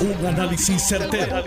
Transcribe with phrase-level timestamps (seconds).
[0.00, 1.44] Un análisis certero,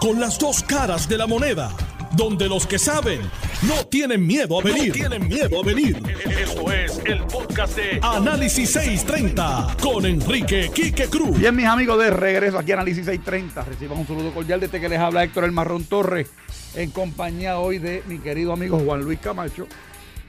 [0.00, 1.70] Con las dos caras de la moneda.
[2.16, 3.20] Donde los que saben
[3.62, 4.92] no tienen miedo a venir.
[4.92, 6.02] tienen miedo a venir.
[6.40, 11.38] Esto es el podcast de Análisis 630 con Enrique Quique Cruz.
[11.38, 13.62] Bien, mis amigos, de regreso aquí a Análisis 630.
[13.62, 16.30] Reciban un saludo cordial desde que les habla Héctor El Marrón Torres.
[16.74, 19.68] En compañía hoy de mi querido amigo Juan Luis Camacho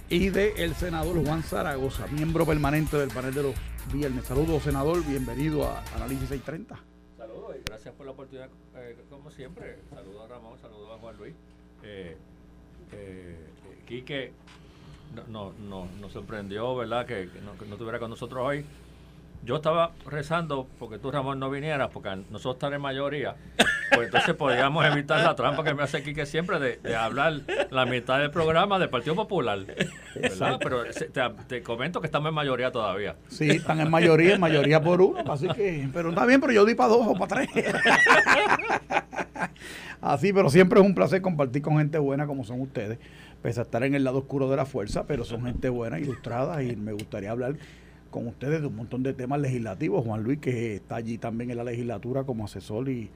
[0.07, 3.55] y de el senador Juan Zaragoza, miembro permanente del panel de los
[3.91, 4.23] viernes.
[4.25, 5.04] Saludos, senador.
[5.04, 6.93] Bienvenido a Análisis 630
[7.66, 9.79] gracias por la oportunidad, eh, como siempre.
[9.89, 11.33] Saludos a Ramón, saludos a Juan Luis.
[11.83, 12.18] Eh,
[12.92, 13.37] eh,
[13.87, 14.32] Quique
[15.28, 17.07] no, no, nos sorprendió, ¿verdad?,
[17.46, 18.65] no, que no estuviera con nosotros hoy
[19.46, 23.36] yo estaba rezando porque tú, Ramón, no vinieras, porque nosotros estamos en mayoría,
[23.93, 28.20] pues entonces podríamos evitar la trampa que me hace Quique siempre de, hablar la mitad
[28.20, 29.60] del programa del Partido Popular.
[30.15, 30.60] ¿verdad?
[30.61, 30.84] Pero
[31.48, 33.16] te, comento que estamos en mayoría todavía.
[33.28, 36.66] Sí, están en mayoría, en mayoría por uno, así que, pero está bien, pero yo
[36.66, 37.50] di para dos o para tres.
[40.02, 43.00] Así, pero siempre es un placer compartir con gente buena como son ustedes,
[43.42, 46.62] pese a estar en el lado oscuro de la fuerza, pero son gente buena, ilustrada,
[46.62, 47.56] y me gustaría hablar
[48.14, 50.06] con ustedes de un montón de temas legislativos.
[50.06, 53.09] Juan Luis, que está allí también en la legislatura como asesor y,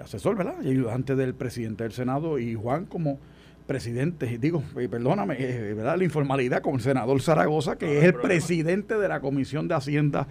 [0.00, 0.54] asesor, ¿verdad?
[0.62, 3.18] Y ayudante del presidente del Senado, y Juan como
[3.66, 5.98] presidente, digo, eh, perdóname, eh, ¿verdad?
[5.98, 10.28] La informalidad con el senador Zaragoza, que es el presidente de la Comisión de Hacienda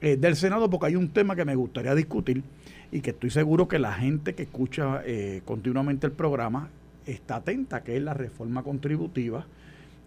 [0.00, 2.42] eh, del Senado, porque hay un tema que me gustaría discutir
[2.90, 5.02] y que estoy seguro que la gente que escucha
[5.44, 6.70] continuamente el programa
[7.06, 9.46] está atenta, que es la reforma contributiva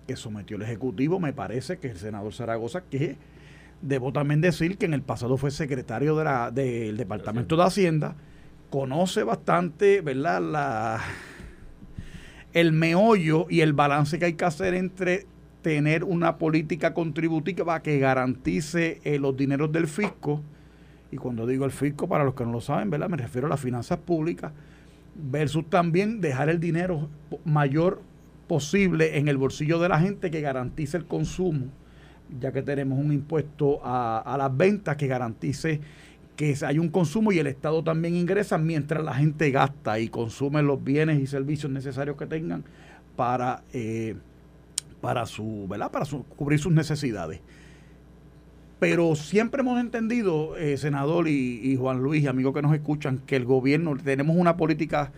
[0.07, 3.17] que sometió el Ejecutivo, me parece que el senador Zaragoza, que
[3.81, 8.15] debo también decir que en el pasado fue secretario de la, del Departamento de Hacienda,
[8.69, 11.01] conoce bastante, ¿verdad?, la,
[12.53, 15.27] el meollo y el balance que hay que hacer entre
[15.61, 20.41] tener una política contributiva que garantice eh, los dineros del fisco,
[21.11, 23.09] y cuando digo el fisco, para los que no lo saben, ¿verdad?
[23.09, 24.51] Me refiero a las finanzas públicas,
[25.15, 27.09] versus también dejar el dinero
[27.43, 28.01] mayor
[28.47, 31.65] posible en el bolsillo de la gente que garantice el consumo,
[32.39, 35.79] ya que tenemos un impuesto a, las ventas que garantice
[36.35, 40.61] que hay un consumo y el Estado también ingresa mientras la gente gasta y consume
[40.61, 42.63] los bienes y servicios necesarios que tengan
[43.15, 44.15] para, eh,
[45.01, 45.91] para, su, ¿verdad?
[45.91, 46.05] para
[46.35, 47.41] cubrir sus necesidades.
[48.79, 53.35] Pero siempre hemos entendido, eh, senador y, y, Juan Luis, amigos que nos escuchan, que
[53.35, 55.11] el gobierno, tenemos una política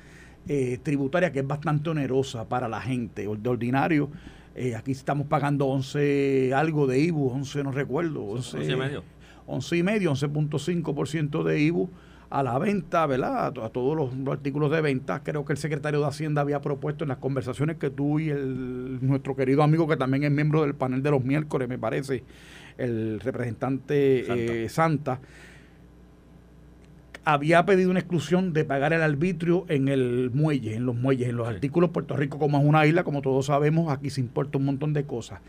[0.51, 3.27] eh, tributaria que es bastante onerosa para la gente.
[3.37, 4.09] De ordinario,
[4.55, 9.03] eh, aquí estamos pagando 11 algo de IBU, 11 no recuerdo, 11, y medio.
[9.45, 11.91] 11 y medio, 11.5% de IBU
[12.31, 13.45] a la venta, ¿verdad?
[13.45, 15.21] A, todos los, artículos de venta.
[15.21, 18.97] Creo que el secretario de Hacienda había propuesto en las conversaciones que tú y el,
[19.05, 22.23] nuestro querido amigo que también es miembro del panel de los miércoles, me parece,
[22.79, 25.25] el representante Santa eh,
[27.25, 31.37] había pedido una exclusión de pagar el arbitrio en el muelle, en los muelles, en
[31.37, 34.65] los artículos Puerto Rico como es una isla, como todos sabemos, aquí se importa un
[34.65, 35.39] montón de cosas.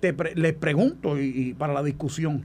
[0.00, 2.44] Te les pregunto y, para la discusión,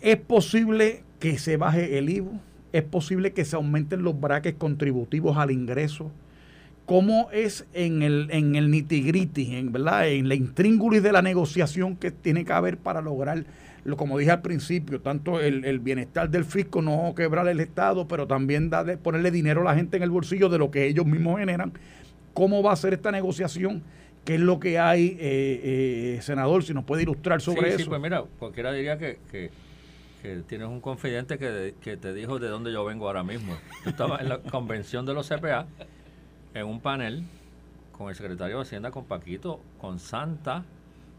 [0.00, 2.40] ¿es posible que se baje el IVU?
[2.72, 6.10] ¿Es posible que se aumenten los braques contributivos al ingreso?
[6.86, 10.08] ¿Cómo es en el, en el nitigriti, en, ¿verdad?
[10.08, 13.44] en la intríngulis de la negociación que tiene que haber para lograr
[13.84, 18.26] lo, como dije al principio, tanto el, bienestar del fisco, no quebrar el Estado, pero
[18.26, 21.38] también darle, ponerle dinero a la gente en el bolsillo de lo que ellos mismos
[21.38, 21.72] generan.
[22.32, 23.82] ¿Cómo va a ser esta negociación?
[24.24, 26.62] ¿Qué es lo que hay, eh, eh, senador?
[26.62, 27.78] Si nos puede ilustrar sobre eso.
[27.78, 29.50] Sí, pues mira, cualquiera diría que, que,
[30.46, 33.56] tienes un confidente que, que, te dijo de dónde yo vengo ahora mismo.
[33.84, 35.66] Yo estaba en la convención de los CPA,
[36.54, 37.24] en un panel,
[37.90, 40.64] con el secretario de Hacienda, con Paquito, con Santa,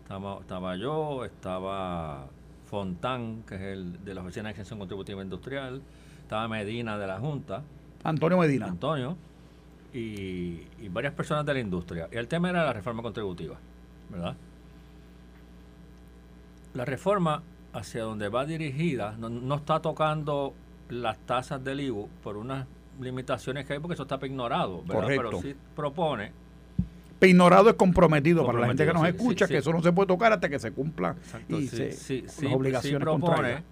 [0.04, 2.30] estaba, estaba yo, estaba
[2.74, 5.80] Fontán, que es el de la Oficina de Extensión Contributiva Industrial,
[6.24, 7.62] estaba Medina de la Junta.
[8.04, 8.66] Antonio Medina.
[8.66, 9.16] Antonio.
[9.94, 12.10] Y, varias personas de la industria.
[12.12, 13.58] Y el tema era la reforma contributiva,
[14.10, 14.36] ¿verdad?
[16.74, 20.56] La reforma hacia donde va dirigida no, está tocando
[20.90, 22.66] las tasas del IBU por unas
[23.00, 25.08] limitaciones que hay, porque eso está ignorado, ¿verdad?
[25.10, 26.32] Pero sí propone
[27.28, 30.34] ignorado es comprometido, para la gente que nos escucha, que eso no se puede tocar
[30.34, 31.16] hasta que se cumpla
[31.50, 33.64] y se, las obligaciones propone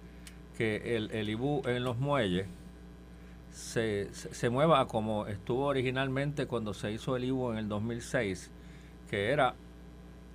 [0.57, 2.45] que el, el IBU en los muelles
[3.51, 8.51] se, se, mueva como estuvo originalmente cuando se hizo el IBU en el 2006,
[9.09, 9.55] que era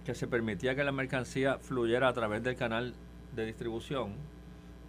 [0.04, 2.94] que se permitía que la mercancía fluyera a través del canal
[3.34, 4.12] de distribución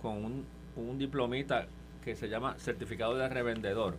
[0.02, 0.46] con un,
[0.76, 1.68] un diplomita
[2.04, 3.98] que se llama certificado de revendedor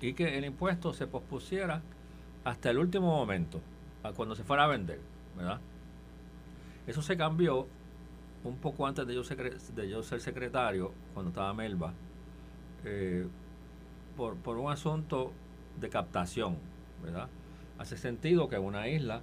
[0.00, 1.82] y que el impuesto se pospusiera
[2.46, 3.60] hasta el último momento,
[4.14, 5.00] cuando se fuera a vender,
[5.36, 5.58] ¿verdad?
[6.86, 7.66] Eso se cambió
[8.44, 11.92] un poco antes de yo, de yo ser secretario, cuando estaba Melba,
[12.84, 13.26] eh,
[14.16, 15.32] por, por un asunto
[15.80, 16.56] de captación,
[17.02, 17.28] ¿verdad?
[17.78, 19.22] Hace sentido que en una isla,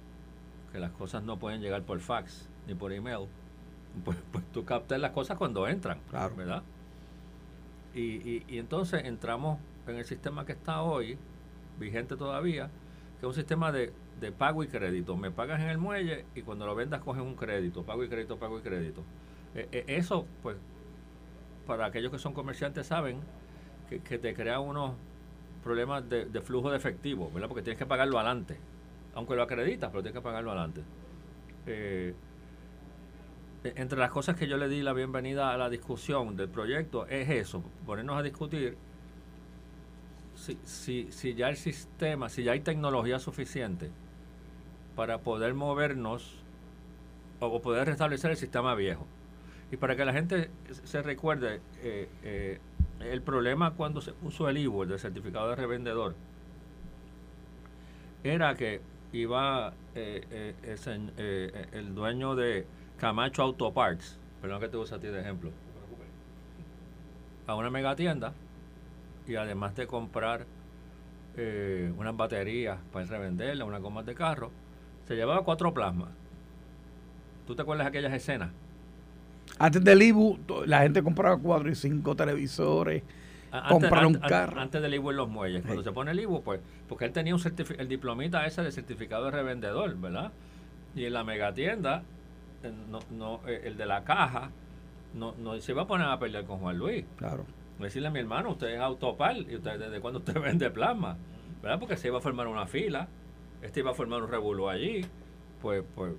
[0.70, 3.26] que las cosas no pueden llegar por fax ni por email,
[4.04, 6.36] pues, pues tú captas las cosas cuando entran, claro.
[6.36, 6.62] ¿verdad?
[7.94, 11.16] Y, y, entonces entramos en el sistema que está hoy,
[11.78, 12.68] vigente todavía,
[13.20, 15.16] que es un sistema de, de pago y crédito.
[15.16, 18.38] Me pagas en el muelle y cuando lo vendas coges un crédito, pago y crédito,
[18.38, 19.02] pago y crédito.
[19.54, 20.56] E, e, eso, pues,
[21.66, 23.20] para aquellos que son comerciantes saben
[23.88, 24.92] que, que te crea unos
[25.64, 27.48] problemas de, flujo de efectivo, ¿verdad?
[27.48, 28.58] Porque tienes que pagarlo adelante.
[29.14, 30.82] Aunque lo acreditas, pero tienes que pagarlo adelante.
[31.66, 32.14] Eh,
[33.64, 37.30] entre las cosas que yo le di la bienvenida a la discusión del proyecto es
[37.30, 38.76] eso, ponernos a discutir
[40.34, 43.90] si, si, si ya el sistema, si ya hay tecnología suficiente
[44.96, 46.36] para poder movernos
[47.40, 49.06] o poder restablecer el sistema viejo.
[49.70, 50.50] Y para que la gente
[50.84, 52.60] se recuerde, eh, eh,
[53.00, 56.14] el problema cuando se puso el IVU, el certificado de revendedor,
[58.22, 58.80] era que
[59.12, 60.54] iba eh,
[61.72, 62.66] el dueño de
[62.98, 65.50] Camacho Auto Parts, perdón que te use a ti de ejemplo,
[67.46, 68.32] a una mega tienda
[69.26, 70.46] y además de comprar
[71.96, 74.52] unas baterías para revenderla, unas gomas de carro,
[75.08, 76.10] se llevaba cuatro plasmas.
[77.46, 78.50] ¿Tú te acuerdas de aquellas escenas?
[79.58, 83.02] Antes del IBU, la gente compraba cuatro y cinco televisores,
[83.68, 84.60] compraron un carro.
[84.60, 85.62] Antes del IBU en los muelles.
[85.64, 87.42] Cuando se pone el IBU, pues, porque él tenía un
[87.78, 90.32] el diplomita ese de certificado de revendedor, ¿verdad?
[90.94, 92.02] Y en la megatienda,
[92.62, 94.50] eh, no, no, eh, el de la caja,
[95.12, 97.04] no, no se iba a poner a pelear con Juan Luis.
[97.16, 97.44] Claro.
[97.78, 101.16] Decirle a mi hermano, usted es autopal, y usted desde cuando usted vende plasma,
[101.62, 101.78] ¿verdad?
[101.78, 103.08] Porque se iba a formar una fila,
[103.62, 105.04] este iba a formar un revuelo allí,
[105.60, 106.14] pues, pues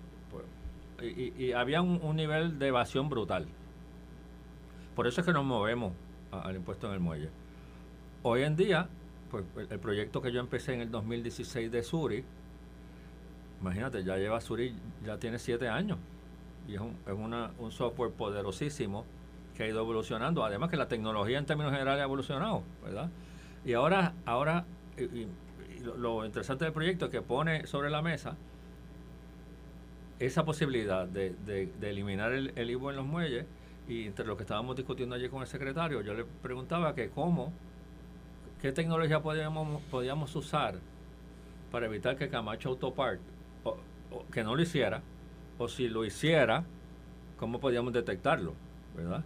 [1.02, 3.48] y, había un, nivel de evasión brutal.
[4.96, 5.94] Por eso es que nos movemos
[6.32, 7.30] al impuesto en el muelle.
[8.24, 8.88] Hoy en día,
[9.30, 12.24] pues el, proyecto que yo empecé en el 2016 de Suri,
[13.62, 14.74] imagínate, ya lleva Suri,
[15.06, 15.98] ya tiene siete años.
[16.68, 19.06] Y es, un, es una, un software poderosísimo
[19.56, 20.44] que ha ido evolucionando.
[20.44, 23.10] Además que la tecnología en términos generales ha evolucionado, ¿verdad?
[23.64, 24.66] Y ahora, ahora
[25.98, 28.36] lo, interesante del proyecto es que pone sobre la mesa
[30.20, 31.36] esa posibilidad de,
[31.82, 33.46] eliminar el, el, IVU en los muelles
[33.88, 37.52] y entre lo que estábamos discutiendo allí con el secretario, yo le preguntaba que cómo,
[38.62, 40.76] qué tecnología podíamos, podíamos usar
[41.72, 43.20] para evitar que Camacho Autopark,
[43.64, 43.78] o,
[44.32, 45.02] que no lo hiciera,
[45.58, 46.64] o si lo hiciera,
[47.38, 48.54] cómo podíamos detectarlo,
[48.96, 49.24] ¿verdad?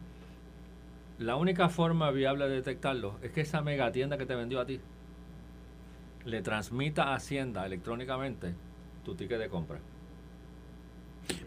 [1.20, 4.66] La única forma viable de detectarlo es que esa mega tienda que te vendió a
[4.66, 4.80] ti
[6.26, 8.54] le transmita a Hacienda electrónicamente
[9.04, 9.80] tu ticket de compra.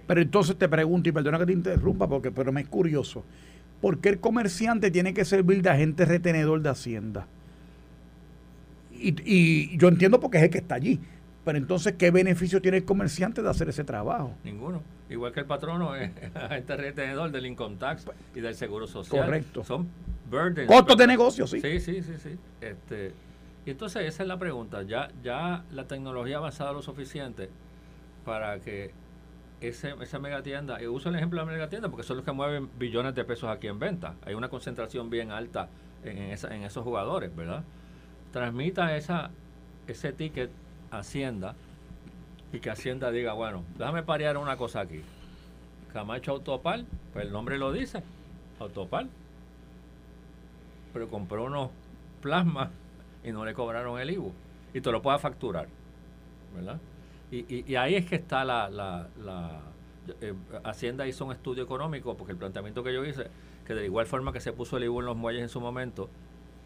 [0.07, 3.25] Pero entonces te pregunto, y perdona que te interrumpa, porque pero me es curioso,
[3.81, 7.27] ¿por qué el comerciante tiene que servir de agente retenedor de Hacienda?
[8.93, 11.01] Y, yo entiendo porque es el que está allí.
[11.45, 14.35] Pero entonces, ¿qué beneficio tiene el comerciante de hacer ese trabajo?
[14.45, 14.83] Ninguno.
[15.11, 19.25] Igual que el patrono es agente retenedor del income tax y del seguro social.
[19.25, 19.65] Correcto.
[19.65, 19.89] Son
[20.31, 20.69] burdens.
[20.69, 21.61] Costos de negocio, sí.
[21.61, 22.39] Sí, sí, sí, sí.
[22.61, 23.13] Este,
[23.67, 24.83] y entonces esa es la pregunta.
[24.83, 27.51] Ya, ya la tecnología ha avanzado lo suficiente
[28.25, 28.93] para que
[29.61, 32.69] ese, esa megatienda, y uso el ejemplo de la megatienda porque son los que mueven
[32.79, 34.15] billones de pesos aquí en venta.
[34.25, 35.69] Hay una concentración bien alta
[36.05, 37.65] en, esa, en esos jugadores, ¿verdad?
[38.33, 39.31] Transmita esa,
[39.87, 40.51] ese ticket
[40.93, 41.55] Hacienda
[42.53, 45.03] y que Hacienda diga, bueno, déjame parear una cosa aquí.
[45.93, 48.03] Camacho Autopal, pues el nombre lo dice,
[48.61, 49.09] Autopal.
[50.93, 51.71] Pero compró unos
[52.21, 52.69] plasmas
[53.25, 54.33] y no le cobraron el IVU.
[54.75, 55.67] Y te lo pueda facturar,
[56.55, 56.79] ¿verdad?
[57.31, 59.61] Y, ahí es que está la, la,
[60.21, 60.35] eh,
[60.65, 63.25] Hacienda hizo un estudio económico, porque el planteamiento que yo hice,
[63.67, 66.11] que de igual forma que se puso el IVU en los muelles en su momento,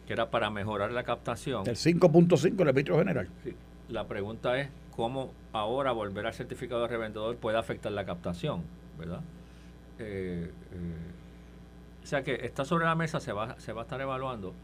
[0.09, 1.69] que era para mejorar la captación.
[1.69, 3.29] El 5.5 el arbitrio general.
[3.89, 8.63] La pregunta es cómo ahora volver al certificado de revendedor puede afectar la captación,
[8.99, 9.21] ¿verdad?
[9.99, 11.13] Eh, eh,
[12.03, 14.55] o sea que está sobre la mesa, se va, se va a estar evaluando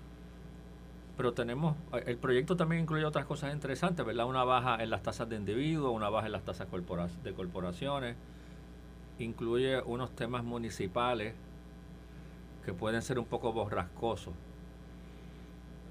[1.17, 1.77] pero tenemos,
[2.07, 4.27] el proyecto también incluye otras cosas interesantes, ¿verdad?
[4.27, 6.69] Una baja en las tasas de individuos, una baja en las tasas
[7.23, 8.17] de corporaciones,
[9.19, 11.35] incluye unos temas municipales
[12.65, 14.33] que pueden ser un poco borrascosos.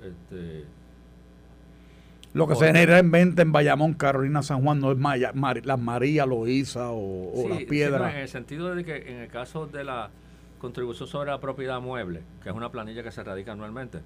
[0.01, 0.65] Este,
[2.33, 5.31] lo que se genera en venta en Bayamón, Carolina, San Juan, no es Maya,
[5.63, 8.13] las María, Loíza o, o las piedras.
[8.13, 10.09] en el sentido de que en el caso de la
[10.59, 13.99] contribución sobre la propiedad mueble, que es una planilla que se radica anualmente,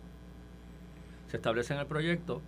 [1.30, 2.42] se establece en el proyecto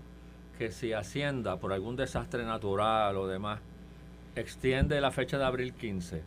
[0.58, 3.60] que si Hacienda, por algún desastre natural o demás,
[4.36, 6.24] extiende la fecha de abril 15,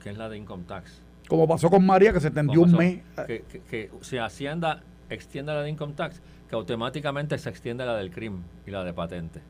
[0.00, 1.00] que es la de income tax.
[1.28, 3.00] Como pasó con María, que se extendió un mes.
[3.26, 6.20] Que, que, si Hacienda extiende la de Income Tax,
[6.52, 9.40] que automáticamente se extiende la del CRIM y la de patente.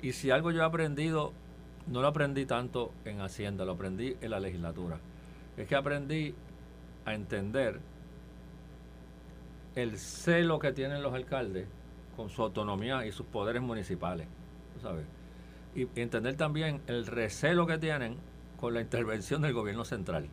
[0.00, 1.34] Y si algo yo he aprendido,
[1.88, 4.98] no lo aprendí tanto en Hacienda, lo aprendí en la legislatura.
[5.58, 6.34] Es que aprendí
[7.04, 7.80] a entender
[9.74, 11.68] el celo que tienen los alcaldes
[12.16, 14.26] con su autonomía y sus poderes municipales,
[14.80, 15.04] ¿sabes?
[15.74, 18.16] Y entender también el recelo que tienen
[18.58, 20.30] con la intervención del gobierno central,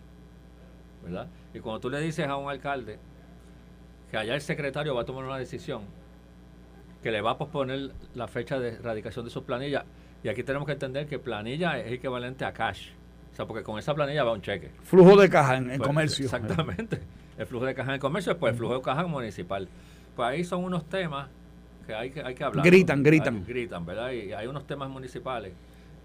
[1.03, 1.27] ¿verdad?
[1.53, 2.99] Y cuando tú le dices a un alcalde
[4.11, 5.83] que allá el secretario va a tomar una decisión
[7.03, 9.85] que le va a posponer la fecha de erradicación de sus planillas,
[10.23, 12.89] y aquí tenemos que entender que planilla es equivalente a cash,
[13.31, 14.71] o sea, porque con esa planilla va un cheque.
[14.83, 16.25] Flujo de caja en, pues, comercio.
[16.25, 16.99] Exactamente.
[17.37, 19.69] El flujo de caja en el comercio, después el flujo de caja municipal.
[20.15, 21.29] Pues ahí son unos temas
[21.87, 22.65] que hay que, hay que hablar.
[22.65, 23.45] Gritan, gritan.
[23.45, 24.11] gritan, ¿verdad?
[24.11, 25.53] Y hay unos temas municipales.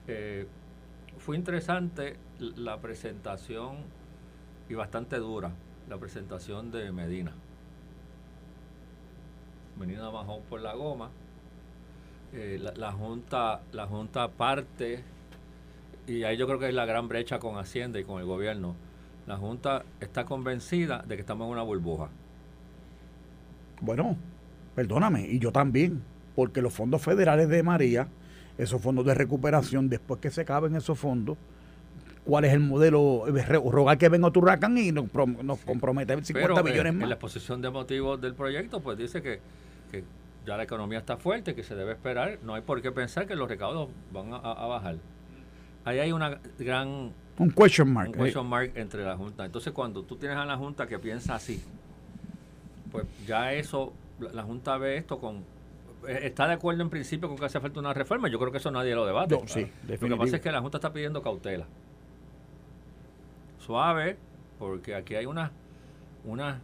[0.07, 0.47] Eh,
[1.19, 3.79] fue interesante la presentación
[4.69, 5.51] y bastante dura
[5.89, 7.33] la presentación de Medina.
[9.79, 11.11] Medina bajó por la goma.
[12.33, 15.05] Eh, la, la, junta la junta parte
[16.09, 18.75] y ahí yo creo que es la gran brecha con Hacienda y con el gobierno
[19.27, 22.09] la Junta está convencida de que estamos en una burbuja.
[23.81, 24.17] Bueno,
[24.75, 26.03] perdóname, y yo también,
[26.37, 28.09] porque los fondos federales de María,
[28.59, 31.39] esos fondos de recuperación, después que se acaben esos fondos,
[32.25, 33.25] ¿cuál es el modelo?
[33.71, 35.07] Rogar que venga otro huracán y nos,
[35.43, 37.03] nos compromete 50 millones más.
[37.03, 39.41] En la exposición de motivos del proyecto, pues dice que,
[40.47, 43.37] ya la economía está fuerte, que se debe esperar, no hay por qué pensar que
[43.37, 44.97] los recaudos van a bajar.
[45.85, 48.11] Ahí hay una gran un question mark.
[48.11, 49.45] Un question mark entre la Junta.
[49.45, 51.63] Entonces, cuando tú tienes a la Junta que piensa así,
[52.93, 53.93] pues ya eso,
[54.33, 55.45] la Junta ve esto con.
[56.07, 58.29] Eh, está de acuerdo en principio con que hace falta una reforma.
[58.29, 59.39] Yo creo que eso nadie lo debate.
[59.47, 61.67] sí, lo que pasa es que la Junta está pidiendo cautela.
[63.59, 64.17] Suave,
[64.59, 65.51] porque aquí hay unas
[66.25, 66.61] una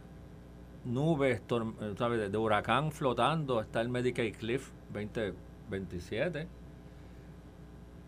[0.85, 3.61] nubes de, de huracán flotando.
[3.61, 6.47] Está el Medicaid Cliff 2027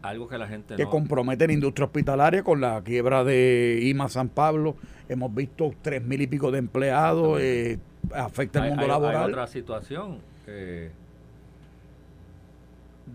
[0.03, 4.29] algo que la gente que compromete la industria hospitalaria con la quiebra de IMA San
[4.29, 4.75] Pablo.
[5.07, 7.79] Hemos visto tres mil y pico de empleados, eh,
[8.13, 9.23] afecta el mundo laboral.
[9.23, 10.19] Hay otra situación.
[10.45, 10.91] Eh,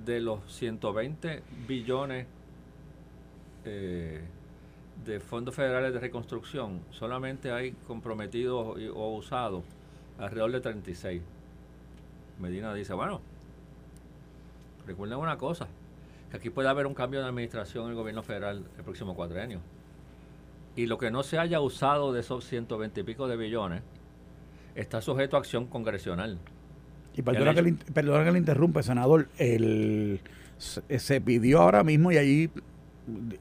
[0.05, 2.27] de los 120 billones
[3.65, 4.23] eh,
[5.09, 9.65] de fondos federales de reconstrucción, solamente hay comprometidos o usados
[10.19, 11.23] alrededor de 36.
[12.38, 13.23] Medina dice, bueno,
[14.87, 15.67] recuerden una cosa,
[16.31, 19.61] que aquí puede haber un cambio de administración en el gobierno federal el próximo cuatrenio.
[20.77, 23.83] Y lo que no se haya usado de esos 120 y pico de billones
[24.75, 26.38] está sujeto a acción congresional.
[27.17, 29.29] Y perdona que, le, perdona que le interrumpe, senador.
[29.38, 30.21] El,
[30.59, 32.50] se pidió ahora mismo y ahí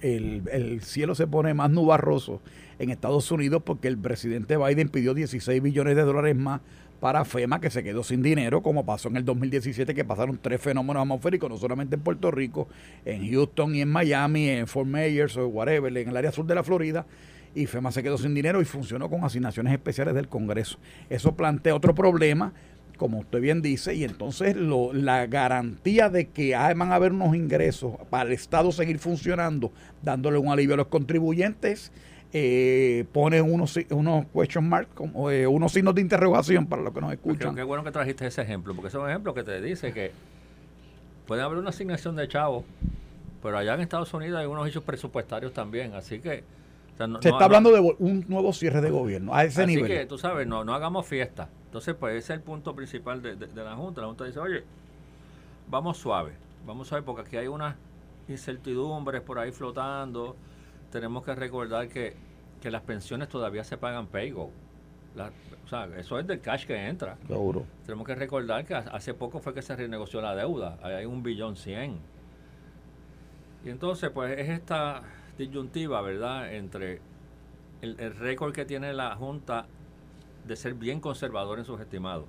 [0.02, 2.42] el, el, cielo se pone más nubarroso
[2.80, 6.62] en Estados Unidos porque el presidente Biden pidió 16 billones de dólares más
[7.00, 10.62] para FEMA que se quedó sin dinero, como pasó en el 2017 que pasaron tres
[10.62, 12.68] fenómenos atmosféricos, no solamente en Puerto Rico,
[13.06, 16.56] en Houston y en Miami, en Fort Myers o whatever, en el área sur de
[16.56, 17.06] la Florida,
[17.54, 20.80] y FEMA se quedó sin dinero y funcionó con asignaciones especiales del Congreso.
[21.10, 22.54] Eso plantea otro problema,
[22.98, 27.36] como usted bien dice, y entonces lo, la garantía de que van a haber unos
[27.36, 31.92] ingresos para el Estado seguir funcionando, dándole un alivio a los contribuyentes,
[32.34, 37.00] eh, pone unos, unos question marks, como, eh, unos signos de interrogación para los que
[37.02, 37.56] nos escuchan.
[37.56, 40.12] Qué bueno que trajiste ese ejemplo, porque es un ejemplo que te dice que
[41.26, 42.66] puede haber una asignación de chavos,
[43.42, 46.44] pero allá en Estados Unidos hay unos hechos presupuestarios también, así que...
[47.22, 49.86] Se está hablando de un nuevo cierre de gobierno, a ese nivel.
[49.86, 51.50] Así que, tú sabes, no, no hagamos fiesta.
[51.66, 54.02] Entonces, pues ese es el punto principal de, de la Junta.
[54.02, 54.64] La Junta dice, oye,
[55.70, 56.34] vamos suave,
[56.66, 57.76] vamos suave, porque aquí hay unas
[58.28, 60.36] incertidumbres por ahí flotando
[60.92, 62.16] tenemos que recordar que,
[62.64, 64.52] las pensiones todavía se pagan paygo.
[65.16, 67.18] o sea, eso es del cash que entra.
[67.26, 67.66] Seguro.
[67.86, 70.78] Tenemos que recordar que hace poco fue que se renegoció la deuda.
[70.84, 71.98] hay un billón cien.
[73.64, 75.02] Y entonces, pues es esta
[75.38, 77.02] disyuntiva, ¿verdad?, entre
[77.82, 79.68] el, el récord que tiene la Junta
[80.48, 82.26] de ser bien conservador en sus estimados,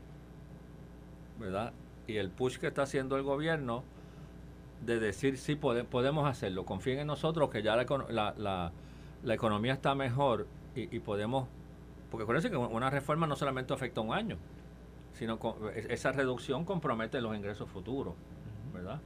[1.38, 1.72] ¿verdad?
[2.06, 3.84] Y el push que está haciendo el gobierno
[4.84, 8.72] de decir sí podemos hacerlo, confíen en nosotros que ya la, la,
[9.22, 11.48] la, economía está mejor y, podemos,
[12.10, 14.36] porque acuérdense que una reforma no solamente afecta un año,
[15.14, 15.38] sino
[15.74, 18.14] esa reducción compromete los ingresos futuros,
[18.72, 19.00] ¿verdad?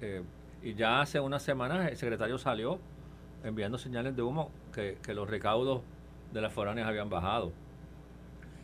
[0.00, 0.22] Eh,
[0.62, 2.78] y ya hace unas semanas el secretario salió
[3.44, 5.82] enviando señales de humo que, los recaudos
[6.32, 7.52] de las foráneas habían bajado.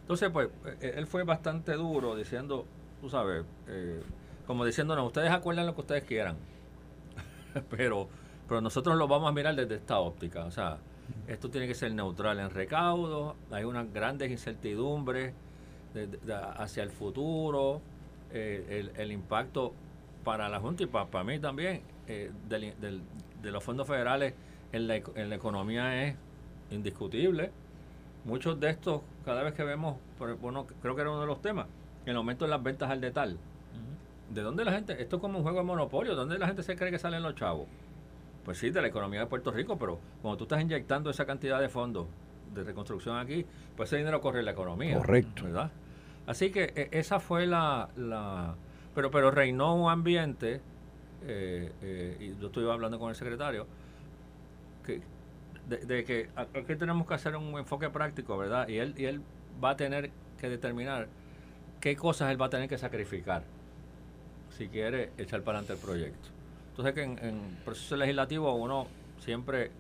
[0.03, 0.49] Entonces, pues,
[0.81, 2.65] e, él fue bastante duro diciendo,
[3.01, 4.01] tú sabes, eh,
[4.47, 6.37] como diciéndonos, ustedes acuerdan lo que ustedes quieran,
[7.71, 8.09] pero,
[8.49, 10.45] pero nosotros lo vamos a mirar desde esta óptica.
[10.45, 10.79] O sea,
[11.27, 15.35] Esto tiene que ser neutral en recaudo, hay unas grandes incertidumbres
[16.59, 17.81] hacia el futuro,
[18.33, 19.73] eh, el, impacto
[20.25, 24.35] para la Junta y para, mí también eh, de los fondos federales
[24.73, 26.17] en la, en la economía es
[26.71, 27.51] indiscutible.
[28.25, 29.97] Muchos de estos, cada vez que vemos,
[30.41, 31.67] bueno, creo que era uno de los temas,
[32.05, 33.39] el aumento de las ventas al detal.
[34.33, 35.01] ¿De dónde la gente?
[35.01, 36.17] Esto es como un juego de monopolio.
[36.17, 37.69] ¿Dónde la gente se cree que salen los chavos?
[38.45, 41.61] Pues sí, de la economía de Puerto Rico, pero cuando tú estás inyectando esa cantidad
[41.61, 42.09] de fondos
[42.53, 43.47] de reconstrucción aquí,
[43.77, 44.99] pues ese dinero corre en la economía.
[44.99, 45.45] Correcto.
[45.45, 45.71] ¿Verdad?
[46.27, 47.89] Así que e, esa fue la...
[47.97, 48.57] la
[48.97, 50.61] pero, pero reinó un ambiente,
[51.25, 53.67] eh, eh, y yo estuve hablando con el secretario,
[54.87, 55.03] que,
[55.69, 58.69] de, que aquí tenemos que hacer un enfoque práctico, ¿verdad?
[58.69, 59.21] Y él, y él
[59.63, 61.09] va a tener que determinar
[61.81, 63.43] qué cosas él va a tener que sacrificar
[64.51, 66.29] si quiere echar para adelante el proyecto.
[66.71, 68.87] Entonces que en, en proceso legislativo uno
[69.19, 69.71] siempre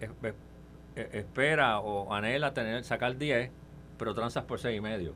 [0.00, 3.50] e, espera o anhela tener sacar 10,
[3.98, 5.14] pero transas por 6 y medio.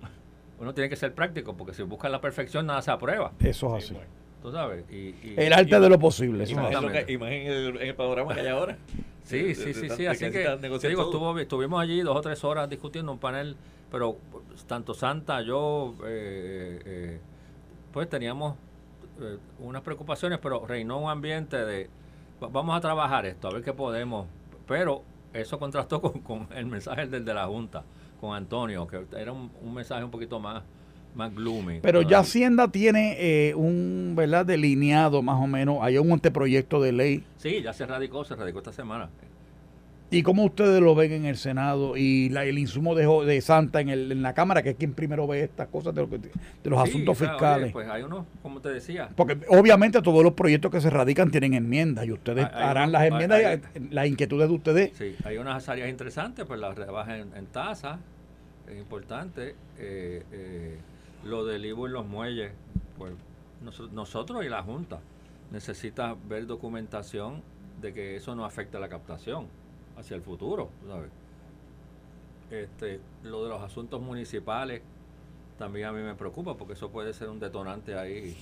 [0.58, 3.32] Uno tiene que ser práctico porque si busca la perfección nada se aprueba.
[3.40, 3.96] Eso es así.
[4.42, 4.84] Tú sabes.
[4.90, 6.44] el arte de lo posible.
[6.48, 8.76] Imagínate en el panorama que hay ahora.
[9.22, 10.06] Sí, sí, sí, sí.
[10.06, 13.54] Así que, digo, estuvimos allí dos o tres horas discutiendo un panel,
[13.88, 14.16] pero
[14.66, 17.20] tanto Santa, yo, eh, eh,
[17.92, 18.56] pues teníamos
[19.20, 21.88] eh, unas preocupaciones, pero reinó un ambiente de
[22.40, 24.26] vamos a trabajar esto, a ver qué podemos.
[24.66, 27.84] Pero eso contrastó con, el mensaje del de la Junta,
[28.20, 30.62] con Antonio, que era un, mensaje un poquito más,
[31.14, 31.80] más gloomy.
[31.80, 36.92] Pero ya Hacienda tiene eh, un verdad delineado más o menos, hay un anteproyecto de
[36.92, 37.24] ley.
[37.36, 39.08] Sí, ya se radicó, se radicó esta semana.
[40.12, 43.80] ¿Y cómo ustedes lo ven en el Senado y la, el insumo de, de Santa
[43.80, 46.30] en, el, en la Cámara, que es quien primero ve estas cosas de, de
[46.64, 47.70] los asuntos fiscales?
[47.70, 49.08] pues hay unos, como te decía.
[49.14, 53.60] Porque obviamente todos los proyectos que se radican tienen enmiendas y ustedes harán las enmiendas
[53.76, 54.90] y las inquietudes de ustedes.
[54.98, 58.00] Sí, hay unas áreas interesantes, pues la rebaja en, en tasa
[58.68, 59.54] es importante.
[59.78, 60.78] Eh, eh,
[61.24, 62.52] lo del IVU en los muelles,
[62.98, 63.12] pues
[63.92, 65.00] nosotros y la Junta
[65.50, 67.42] necesita ver documentación
[67.80, 69.46] de que eso no afecta a la captación
[69.98, 71.10] hacia el futuro, ¿sabes?
[72.50, 74.82] Este, lo de los asuntos municipales
[75.58, 78.36] también a mí me preocupa porque eso puede ser un detonante ahí.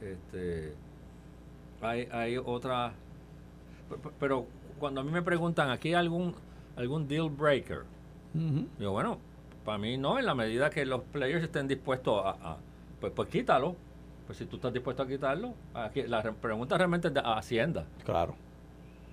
[0.00, 0.74] Este,
[1.80, 2.92] hay, hay otra,
[4.18, 4.46] pero
[4.78, 6.34] cuando a mí me preguntan, ¿aquí hay algún,
[6.76, 7.84] algún deal breaker?
[8.78, 9.18] Digo, bueno,
[9.64, 12.56] para mí no, en la medida que los players estén dispuestos a,
[13.00, 13.76] pues, pues quítalo.
[14.26, 17.84] Pues si tú estás dispuesto a quitarlo, aquí, la pregunta realmente es de Hacienda.
[18.04, 18.36] Claro.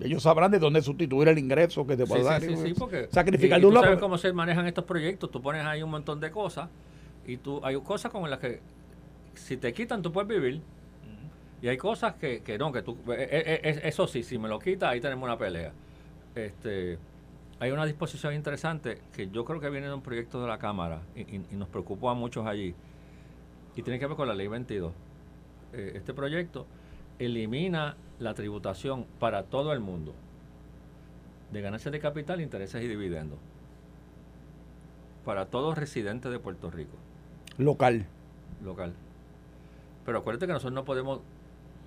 [0.00, 2.40] Ellos sabrán de dónde sustituir el ingreso que te puede dar.
[2.40, 3.86] Sí, sí, porque sacrificar de un lado.
[3.86, 5.30] sabes cómo se manejan estos proyectos.
[5.30, 6.68] Tú pones ahí un montón de cosas
[7.26, 8.60] y tú hay cosas con las que
[9.34, 10.60] si te quitan tú puedes vivir.
[11.60, 12.96] Y hay cosas que, que no, que tú.
[13.08, 15.72] Eh, eh, eh, eso sí, si me lo quitas, ahí tenemos una pelea.
[16.36, 16.98] Este,
[17.60, 21.02] hay una disposición interesante que yo creo que viene de un proyecto de la Cámara
[21.16, 22.74] y, y, nos preocupó a muchos allí.
[23.74, 24.92] Y tiene que ver con la ley 22.
[25.72, 26.66] este proyecto
[27.18, 30.14] elimina la tributación para todo el mundo
[31.52, 33.38] de ganancias de capital, intereses y dividendos.
[35.24, 36.96] Para todos residentes de Puerto Rico.
[37.58, 38.06] Local.
[38.64, 38.94] Local.
[40.04, 41.20] Pero acuérdate que nosotros no podemos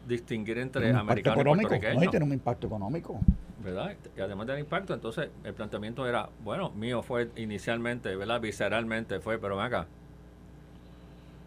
[0.07, 2.03] distinguir entre americanos y puertorriqueños.
[2.03, 3.19] No, tiene un impacto económico.
[3.63, 3.95] ¿Verdad?
[4.17, 8.41] Y además del impacto, entonces el planteamiento era, bueno, mío fue inicialmente, ¿verdad?
[8.41, 9.87] Visceralmente fue, pero ven acá.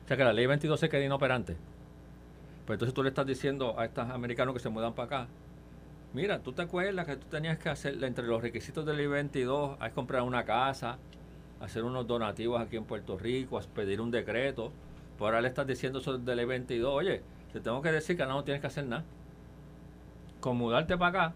[0.04, 1.56] O sea que la ley 22 se queda inoperante.
[2.66, 5.28] Pues entonces tú le estás diciendo a estos americanos que se mudan para acá,
[6.12, 9.90] mira, tú te acuerdas que tú tenías que hacer, entre los requisitos del I-22, hay
[9.90, 10.98] que comprar una casa,
[11.60, 14.72] hacer unos donativos aquí en Puerto Rico, pedir un decreto.
[15.18, 17.22] Pues ahora le estás diciendo eso del I-22, oye,
[17.52, 19.04] te tengo que decir que no, no tienes que hacer nada.
[20.40, 21.34] Con mudarte para acá,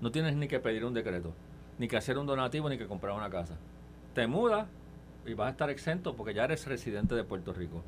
[0.00, 1.32] no tienes ni que pedir un decreto,
[1.78, 3.56] ni que hacer un donativo, ni que comprar una casa.
[4.14, 4.68] Te mudas
[5.26, 7.82] y vas a estar exento porque ya eres residente de Puerto Rico.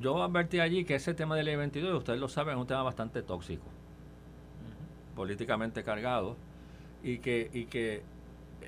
[0.00, 2.82] Yo advertí allí que ese tema de ley 22, ustedes lo saben, es un tema
[2.82, 3.64] bastante tóxico,
[5.14, 6.36] políticamente cargado,
[7.02, 8.02] y que, y que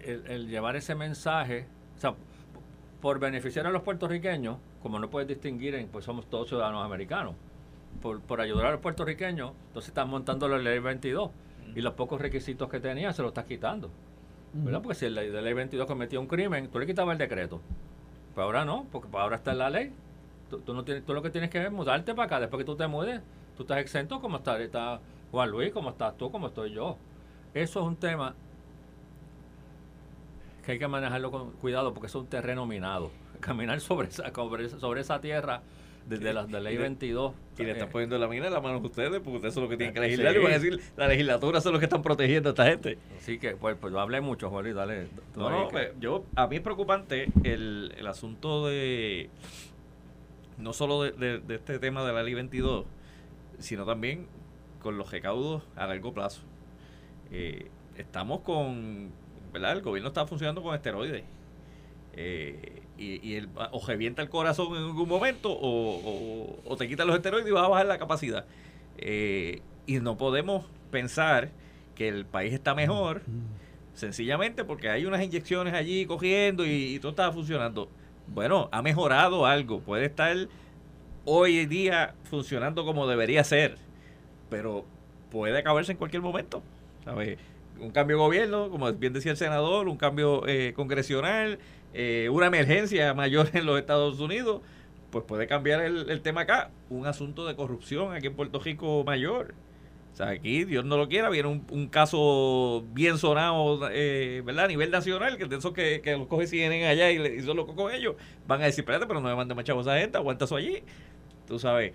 [0.05, 1.67] el, llevar ese mensaje,
[1.97, 2.15] o sea,
[3.01, 7.35] por beneficiar a los puertorriqueños, como no puedes distinguir, pues somos todos ciudadanos americanos,
[8.01, 11.31] por, por ayudar a los puertorriqueños, entonces estás montando la ley 22
[11.75, 13.91] y los pocos requisitos que tenía se los estás quitando.
[14.53, 14.81] ¿verdad?
[14.83, 17.61] Porque si el de ley 22 cometía un crimen, tú le quitabas el decreto.
[18.35, 19.93] Pues ahora no, porque ahora está en la ley
[20.49, 22.41] Tú, no tienes, tú lo que tienes que es mudarte para acá.
[22.41, 23.21] Después que tú te mudes,
[23.57, 25.01] tú estás exento como está, está
[25.31, 26.97] Juan Luis, como estás tú, como estoy yo.
[27.53, 28.35] Eso es un tema
[30.65, 33.11] que hay que manejarlo con cuidado porque es un terreno minado.
[33.41, 34.33] Caminar sobre esa,
[34.81, 35.63] sobre, esa tierra
[36.09, 37.35] desde la de ley 22.
[37.59, 39.71] Y le están poniendo la mina en la mano a ustedes, porque ustedes son los
[39.71, 40.07] que tienen que Sí.
[40.07, 40.35] legislar.
[40.35, 42.99] Y van a decir, la legislatura son los que están protegiendo a esta gente.
[43.19, 45.09] Así que, pues, pues yo hablé mucho, Jorge, dale.
[45.37, 49.29] No, no, que- pues, yo, a mí es preocupante el, el asunto de,
[50.57, 52.85] no solo de, de- de este tema de la ley 22,
[53.59, 54.27] sino también
[54.81, 56.43] con los recaudos a largo plazo.
[57.33, 57.67] Eh,
[57.97, 59.11] estamos con,
[59.53, 59.73] ¿verdad?
[59.73, 61.25] El gobierno está funcionando con esteroides.
[62.15, 66.89] Eh, y, y el, o revienta el corazón en algún momento o, o- o te
[66.89, 68.45] quitan los esteroides y vas a bajar la capacidad.
[68.99, 71.51] Eh, y no podemos pensar
[71.95, 73.23] que el país está mejor
[73.95, 77.89] sencillamente porque hay unas inyecciones allí cogiendo y, y todo está funcionando.
[78.27, 80.37] Bueno, ha mejorado algo, puede estar
[81.25, 83.77] hoy en día funcionando como debería ser,
[84.51, 84.85] pero
[85.31, 86.63] puede acabarse en cualquier momento.
[87.05, 87.39] ¿sabes?
[87.81, 91.59] Un cambio de gobierno, como bien decía el senador, un cambio eh, congresional,
[91.95, 94.63] eh, una emergencia mayor en los Estados Unidos,
[95.11, 96.71] pues puede cambiar el, tema acá.
[96.91, 99.55] Un asunto de corrupción aquí en Puerto Rico mayor.
[100.13, 104.65] O sea, aquí, Dios no lo quiera, viene un, caso bien sonado, eh, ¿verdad?
[104.65, 107.77] A nivel nacional, que de esos que, los coge CNN allá y, y son locos
[107.77, 110.19] con ellos, van a decir, espérate, pero no me manden más chavos a esa gente,
[110.19, 110.83] aguanta eso allí.
[111.47, 111.93] Tú sabes.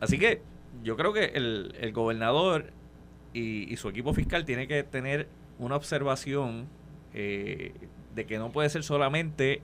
[0.00, 0.40] Así que
[0.82, 2.72] yo creo que el, el gobernador
[3.32, 6.66] y, y su equipo fiscal tiene que tener una observación
[7.12, 7.72] eh,
[8.14, 9.62] de que no puede ser solamente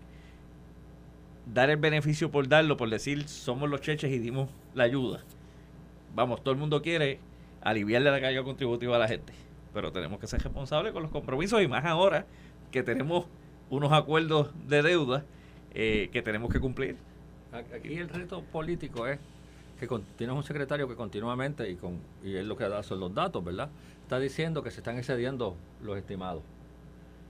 [1.52, 5.24] dar el beneficio por darlo, por decir somos los cheches y dimos la ayuda.
[6.14, 7.18] Vamos, todo el mundo quiere
[7.62, 9.32] aliviarle la carga contributiva a la gente,
[9.72, 12.26] pero tenemos que ser responsables con los compromisos y más ahora
[12.70, 13.26] que tenemos
[13.70, 15.24] unos acuerdos de deuda
[15.74, 16.96] eh, que tenemos que cumplir.
[17.52, 19.18] Aquí el reto político es
[19.78, 23.00] que con- tienes un secretario que continuamente, y con y él lo que da son
[23.00, 23.68] los datos, ¿verdad?
[24.02, 26.42] Está diciendo que se están excediendo los estimados.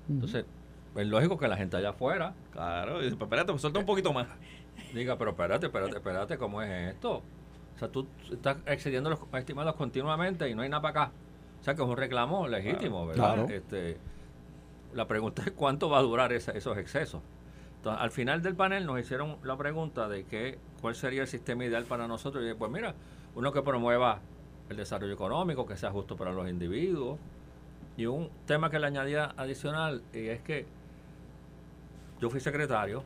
[0.09, 0.45] Entonces,
[0.95, 3.87] es lógico que la gente allá afuera Claro, y dice, "Pues espérate, pues suelta un
[3.87, 4.27] poquito más.
[4.95, 7.23] diga, pero espérate, espérate, espérate, ¿cómo es esto?
[7.75, 11.13] O sea, tú estás excediendo los estimados continuamente y no hay nada para acá.
[11.61, 13.35] O sea, que es un reclamo legítimo, ¿verdad?
[13.35, 13.49] Claro.
[13.51, 13.99] Este,
[14.95, 17.21] la pregunta es cuánto va a durar esa- esos excesos.
[17.87, 21.65] Entonces, al final del panel nos hicieron la pregunta de que, cuál sería el sistema
[21.65, 22.43] ideal para nosotros.
[22.45, 22.97] Y pues mira,
[23.37, 24.19] uno que promueva
[24.69, 27.21] el desarrollo económico, que sea justo para los individuos.
[27.97, 30.67] Y un tema que le añadía adicional, y es que
[32.21, 33.05] yo fui secretario,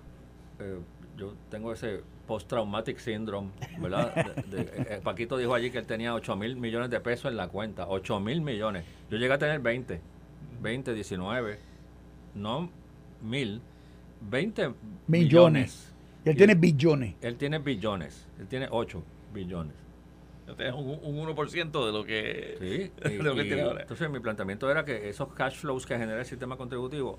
[0.61, 0.79] eh,
[1.19, 4.35] yo tengo ese post-traumatic syndrome, ¿verdad?
[4.47, 4.61] De-
[4.97, 7.87] eh, Paquito dijo allí que él tenía 8 mil millones de pesos en la cuenta,
[7.87, 8.87] 8 mil millones.
[9.11, 10.01] Yo llegué a tener 20,
[10.63, 11.59] 20, 19,
[12.35, 12.71] no
[13.21, 13.61] mil,
[14.21, 14.77] 20 Millones.
[15.09, 15.95] millones.
[16.25, 17.15] Y él Y- tiene billones.
[17.23, 19.03] Él tiene billones, él tiene 8
[19.33, 19.75] billones.
[20.47, 23.83] Este un, un 1% de lo que, Sí, de y- lo que y tiene ahora.
[23.83, 27.19] entonces mi planteamiento era que esos cash flows que genera el sistema contributivo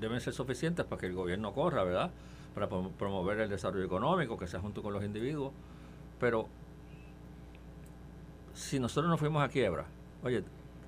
[0.00, 2.10] deben ser suficientes para que el gobierno corra, ¿verdad?
[2.54, 5.52] Para prom- promover el desarrollo económico, que sea junto con los individuos.
[6.20, 6.48] Pero
[8.54, 9.86] si nosotros nos fuimos a quiebra,
[10.22, 10.44] oye,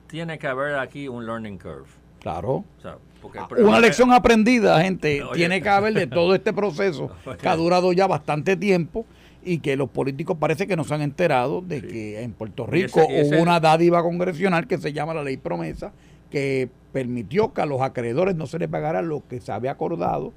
[0.07, 1.89] tiene que haber aquí un learning curve.
[2.33, 2.51] Claro.
[2.79, 6.53] O sea, porque Ah, Una es- lección aprendida, gente, tiene que haber de todo este
[6.53, 7.11] proceso
[7.41, 9.05] que ha durado ya bastante tiempo
[9.45, 13.01] y que los políticos parece que no se han enterado de que en Puerto Rico
[13.01, 15.93] ese- y ese- hubo una dádiva congresional que se llama la ley promesa
[16.31, 20.33] que permitió que a los acreedores no se les pagara lo que se había acordado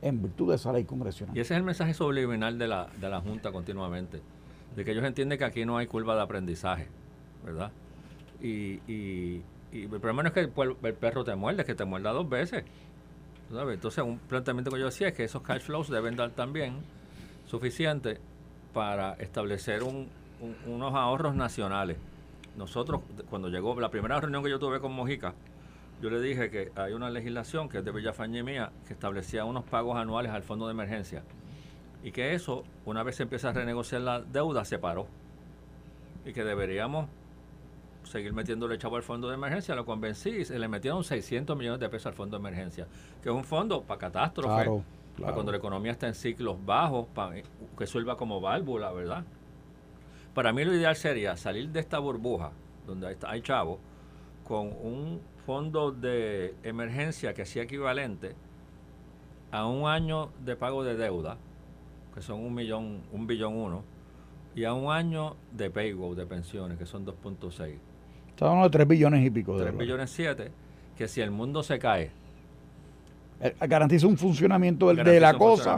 [0.00, 1.36] en virtud de esa ley congresional.
[1.36, 4.20] Y ese es el mensaje subliminal de la, de la Junta continuamente,
[4.76, 6.86] de que ellos entienden que aquí no hay curva de aprendizaje,
[7.44, 7.70] ¿verdad?
[8.40, 11.84] Y, y, y el problema no es que el, perro te muerde, es que te
[11.84, 12.64] muerda dos veces.
[13.50, 16.76] Entonces, un planteamiento que yo decía es que esos cash flows deben dar también
[17.46, 18.18] suficiente
[18.72, 20.08] para establecer un-
[20.40, 21.98] un- unos ahorros nacionales.
[22.56, 25.34] Nosotros, cuando llegó la primera reunión que yo tuve con Mojica,
[26.00, 29.44] yo le dije que hay una legislación que es de Villafañe y mía que establecía
[29.44, 31.22] unos pagos anuales al fondo de emergencia
[32.02, 35.06] y que eso, una vez se empieza a renegociar la deuda, se paró
[36.26, 37.08] y que deberíamos
[38.04, 39.74] seguir metiéndole chavo al fondo de emergencia.
[39.74, 42.86] Lo convencí y se le metieron 600 millones de pesos al fondo de emergencia,
[43.22, 44.84] que es un fondo para catástrofes, Claro,
[45.20, 47.42] para cuando la economía está en ciclos bajos, para
[47.76, 49.24] que sirva como válvula, ¿verdad?
[50.34, 52.52] Para mí lo ideal sería salir de esta burbuja,
[52.86, 53.78] donde hay, hay chavos,
[54.44, 58.34] con un fondo de emergencia que sea equivalente
[59.50, 61.36] a un año de pago de deuda,
[62.14, 63.84] que son un millón, un billón uno,
[64.54, 67.78] y a un año de paygo de pensiones, que son 2.6.
[68.34, 69.78] Estamos hablando de 3 billones y pico de 3 dólares.
[69.88, 70.50] billones 7,
[70.96, 72.10] que si el mundo se cae,
[73.44, 75.76] Eh, Garantiza un funcionamiento del- de la un cosa.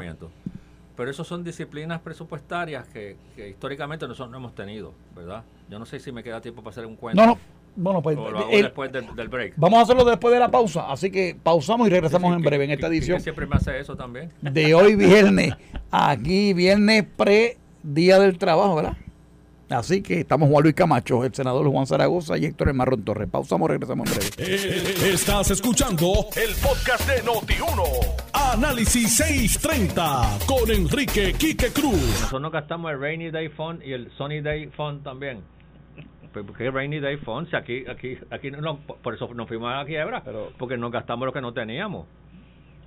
[0.96, 5.42] Pero eso son disciplinas presupuestarias que, que históricamente nosotros no hemos tenido, ¿verdad?
[5.70, 7.20] Yo no sé si me queda tiempo para hacer un cuento.
[7.20, 7.38] No, no.
[7.76, 9.54] Bueno, pues O lo hago el- después del, del break.
[9.56, 10.92] vamos a hacerlo después de la pausa.
[10.92, 13.46] Así que pausamos y regresamos Sí, sí, en que- breve en esta que edición siempre
[13.46, 14.28] me hace eso también.
[14.42, 15.54] de hoy viernes.
[15.90, 18.96] Aquí, viernes pre Día del Trabajo, ¿verdad?
[19.78, 23.28] Así que estamos Juan Luis Camacho, el senador Juan Zaragoza y Héctor El Marrón Torres.
[23.28, 24.30] Pausamos, regresamos en breve.
[24.38, 27.82] Eh, estás escuchando el podcast de Noti1.
[28.32, 31.92] Análisis 630 con Enrique Quique Cruz.
[31.92, 35.42] Nosotros nos gastamos el Rainy Day Fund y el Sunny Day Fund también.
[36.32, 37.48] Pues, ¿Por qué Rainy Day Fund?
[37.50, 40.22] Si aquí, aquí, aquí no, por eso nos fuimos a la quiebra,
[40.58, 42.06] porque nos gastamos lo que no teníamos.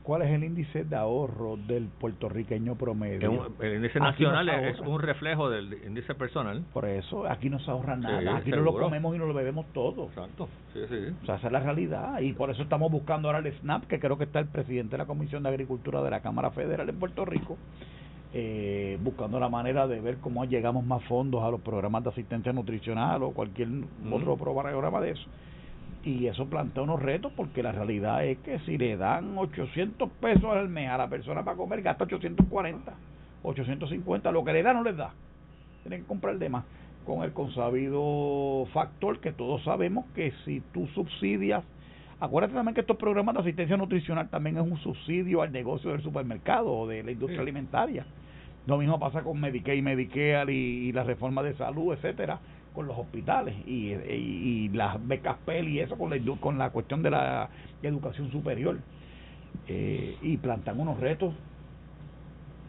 [0.08, 3.52] ¿Cuál es el índice de ahorro del puertorriqueño promedio?
[3.60, 6.64] el índice nacional es un reflejo del índice personal.
[6.72, 8.38] Por eso, aquí no se ahorra nada.
[8.38, 10.06] aquí no lo comemos y no lo bebemos todo.
[10.06, 10.48] Exacto.
[10.72, 11.14] Sí, sí.
[11.24, 12.22] O sea, esa es la realidad.
[12.22, 15.00] Y por eso estamos buscando ahora el SNAP, que creo que está el presidente de
[15.00, 17.58] la Comisión de Agricultura de la Cámara Federal en Puerto Rico,
[18.34, 22.54] eh, buscando la manera de ver cómo llegamos más fondos a los programas de asistencia
[22.54, 23.68] nutricional o cualquier
[24.10, 25.28] otro programa de eso
[26.08, 30.46] y eso plantea unos retos porque la realidad es que si le dan 800 pesos
[30.46, 32.94] al mes a la persona para comer, gasta 840,
[33.44, 35.12] 850, lo que le da no les da.
[35.84, 36.64] Tienen que comprar de más.
[37.06, 41.64] Con el consabido factor que todos sabemos que si tú subsidias,
[42.22, 46.02] acuérdate también que estos programas de asistencia nutricional también es un subsidio al negocio del
[46.02, 48.06] supermercado o de la industria alimentaria.
[48.66, 52.40] Lo mismo pasa con Medicaid, Medicare y, y la reforma de salud, etcétera
[52.78, 57.02] con los hospitales y, y, las becas PEL y eso con la, con la cuestión
[57.02, 57.50] de la
[57.82, 58.78] educación superior.
[59.68, 61.34] Eh, y plantan unos retos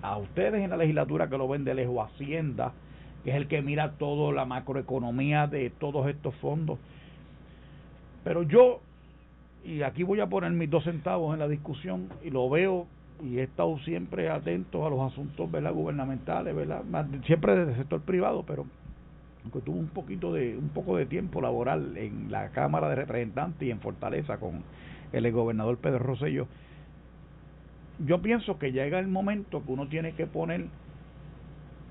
[0.01, 2.73] a ustedes en la legislatura que lo ven de lejos, Hacienda,
[3.23, 6.79] que es el que mira toda la macroeconomía de todos estos fondos.
[8.25, 8.81] Pero yo,
[9.63, 12.87] y aquí voy a poner mis dos centavos en la discusión, y lo veo
[13.23, 15.75] y he estado siempre atento a los asuntos ¿verdad?
[15.75, 16.83] gubernamentales, ¿verdad?
[17.27, 18.65] siempre desde el sector privado, pero
[19.49, 23.67] aunque tuvo un poquito de un poco de tiempo laboral en la Cámara de Representantes
[23.67, 24.63] y en Fortaleza con
[25.13, 26.47] el gobernador Pedro Rosselló,
[28.07, 30.67] yo pienso que llega el momento que uno tiene que poner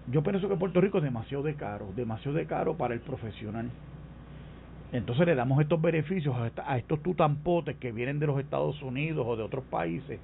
[0.10, 3.70] yo pienso que Puerto Rico es demasiado de caro, demasiado de caro para el profesional.
[4.94, 9.36] Entonces le damos estos beneficios a, estos tutampotes que vienen de los Estados Unidos o
[9.36, 10.18] de otros países,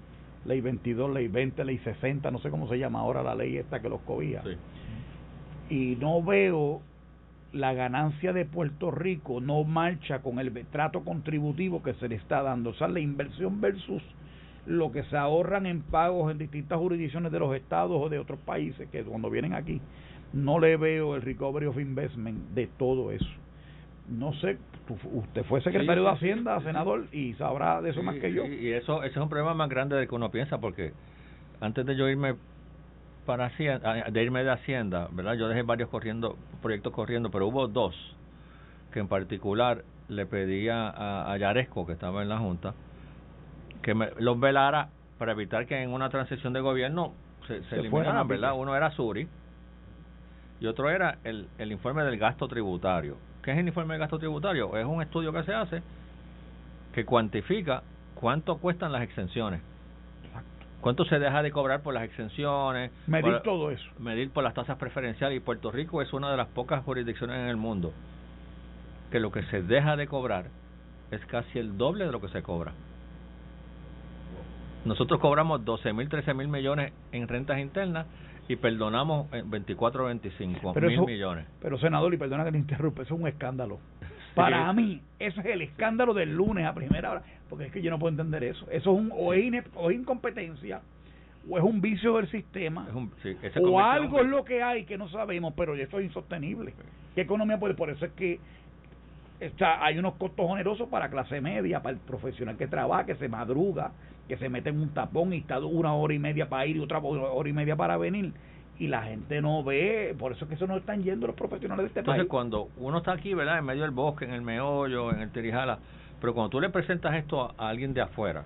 [0.46, 3.82] ley 22, ley 20, ley 60, no sé cómo se llama ahora la ley esta
[3.82, 4.41] que los cobía.
[5.69, 6.82] Y no veo
[7.54, 12.42] la ganancia de Puerto Rico no marcha con el trato contributivo que se le está
[12.42, 12.72] dando.
[12.72, 14.02] O sea, la inversión versus
[14.66, 18.39] lo que se ahorran en pagos en distintas jurisdicciones de los estados o de otros
[18.39, 19.82] países que cuando vienen aquí
[20.34, 23.30] no le veo el recovery of investment de todo eso.
[24.10, 24.58] No sé,
[25.13, 28.46] usted fue secretario de Hacienda, senador, y sabrá de eso más que yo.
[28.46, 30.92] Y eso, ese es un problema más grande del que uno piensa, porque
[31.62, 32.36] antes de yo irme
[33.25, 35.33] para Hacienda, de irme de Hacienda, ¿verdad?
[35.33, 37.95] Yo dejé varios corriendo, proyectos corriendo, pero hubo dos
[38.91, 42.73] que en particular le pedía a, a Yaresco, que estaba en la Junta,
[43.81, 47.13] que me, los velara para evitar que en una transición de gobierno
[47.47, 48.53] se, se, eliminaran, ¿verdad?
[48.55, 49.27] Uno era Suri
[50.59, 53.17] y otro era el, el informe del gasto tributario.
[53.41, 54.77] ¿Qué es el informe del gasto tributario?
[54.77, 55.81] Es un estudio que se hace
[56.93, 57.83] que cuantifica
[58.15, 59.62] cuánto cuestan las exenciones
[60.84, 62.91] ¿Cuánto se deja de cobrar por las exenciones?
[63.08, 63.89] Medir todo eso.
[64.00, 65.38] Medir por las tasas preferenciales.
[65.38, 67.93] Y Puerto Rico es una de las pocas jurisdicciones en el mundo
[69.10, 70.48] que lo que se deja de cobrar
[71.10, 72.74] es casi el doble de lo que se cobra.
[74.84, 78.06] Nosotros cobramos 12 mil, 13 mil millones en rentas internas
[78.50, 81.48] y perdonamos 24 o 25 mil millones.
[81.62, 83.80] Pero senador, y perdona que le interrumpa, eso es un escándalo.
[84.36, 87.91] Para mí, eso es el escándalo del lunes a primera hora, porque es que yo
[87.91, 88.65] no puedo entender eso.
[88.72, 89.43] Eso es un o es,
[89.93, 90.82] incompetencia
[91.50, 92.88] o es un vicio del sistema
[93.62, 96.74] o algo es lo que hay que no sabemos, pero eso es insostenible.
[97.15, 97.74] ¿Qué economía puede?
[97.74, 98.39] Por eso es que
[99.39, 103.28] está, hay unos costos onerosos para clase media, para el profesional que trabaja, que se
[103.28, 103.91] madruga,
[104.28, 106.80] que se mete en un tapón y está una hora y media para ir y
[106.80, 108.34] otra hora y media para venir
[108.84, 111.84] y la gente no ve, por eso es que eso no están yendo los profesionales
[111.84, 113.60] de este Entonces, cuando uno está aquí, ¿verdad?
[113.60, 115.80] En medio del bosque, en el meollo, en el tirijala,
[116.19, 118.43] pero cuando tú le presentas esto a, alguien de afuera,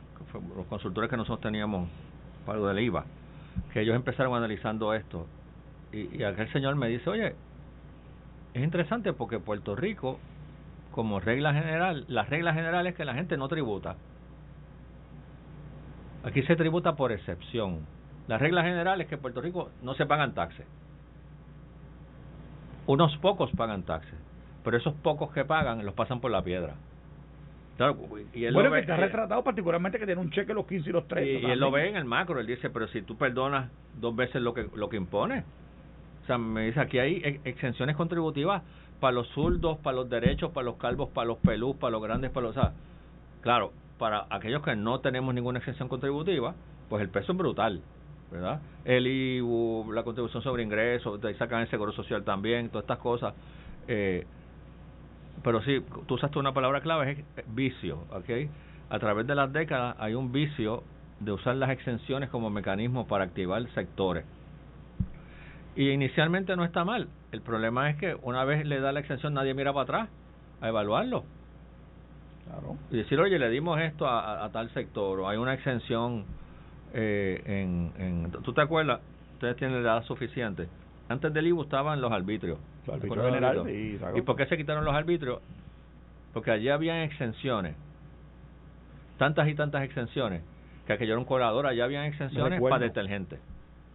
[0.55, 1.89] los consultores que nosotros teníamos
[2.45, 3.05] para lo del IVA,
[3.73, 5.25] que ellos empezaron analizando esto,
[5.91, 7.33] y, y aquel señor me dice, oye,
[8.53, 10.19] es interesante porque Puerto Rico,
[10.91, 13.95] como regla general, la regla general es que la gente no tributa.
[16.23, 17.96] Aquí se tributa por excepción
[18.27, 20.65] la regla general es que en Puerto Rico no se pagan taxes.
[22.85, 24.17] Unos pocos pagan taxes,
[24.63, 26.75] pero esos pocos que pagan los pasan por la piedra.
[27.77, 27.95] Claro,
[28.33, 30.93] y él bueno, lo que está retratado particularmente que tiene un cheque los 15 y
[30.93, 31.47] los 30.
[31.47, 34.41] Y, él lo ve en el macro, él dice, pero si tú perdonas dos veces
[34.41, 35.43] lo que lo que impone.
[36.23, 38.63] O sea, me dice, aquí hay exenciones contributivas
[38.99, 42.31] para los zurdos, para los derechos, para los calvos, para los pelús, para los grandes,
[42.31, 42.57] para los...
[42.57, 42.73] O sea,
[43.41, 46.55] claro, para aquellos que no tenemos ninguna exención contributiva,
[46.89, 47.81] pues el peso es brutal.
[48.31, 48.59] ¿Verdad?
[48.85, 53.33] El IBU, la contribución sobre ingresos, te sacan el seguro social también, todas estas cosas.
[53.87, 54.25] Eh,
[55.43, 58.49] pero sí, tú usaste una palabra clave, es vicio, ¿ok?
[58.89, 60.83] A través de las décadas hay un vicio
[61.19, 64.25] de usar las exenciones como mecanismo para activar sectores.
[65.75, 67.07] Y inicialmente no está mal.
[67.31, 70.09] El problema es que una vez le da la exención nadie mira para atrás
[70.61, 71.23] a evaluarlo.
[72.45, 72.77] Claro.
[72.89, 76.25] Y decir, oye, le dimos esto a, tal sector, o hay una exención
[76.93, 78.31] eh, en, en...
[78.43, 79.01] ¿Tú te acuerdas?
[79.33, 80.67] Ustedes tienen la edad suficiente.
[81.09, 82.57] Antes del IBU estaban los arbitrios.
[84.15, 85.41] y, por qué se quitaron los arbitrios?
[86.33, 87.75] Porque allí habían exenciones.
[89.17, 90.43] Tantas y tantas exenciones.
[90.85, 93.39] Que aquello era un colador, allá habían exenciones para detergentes.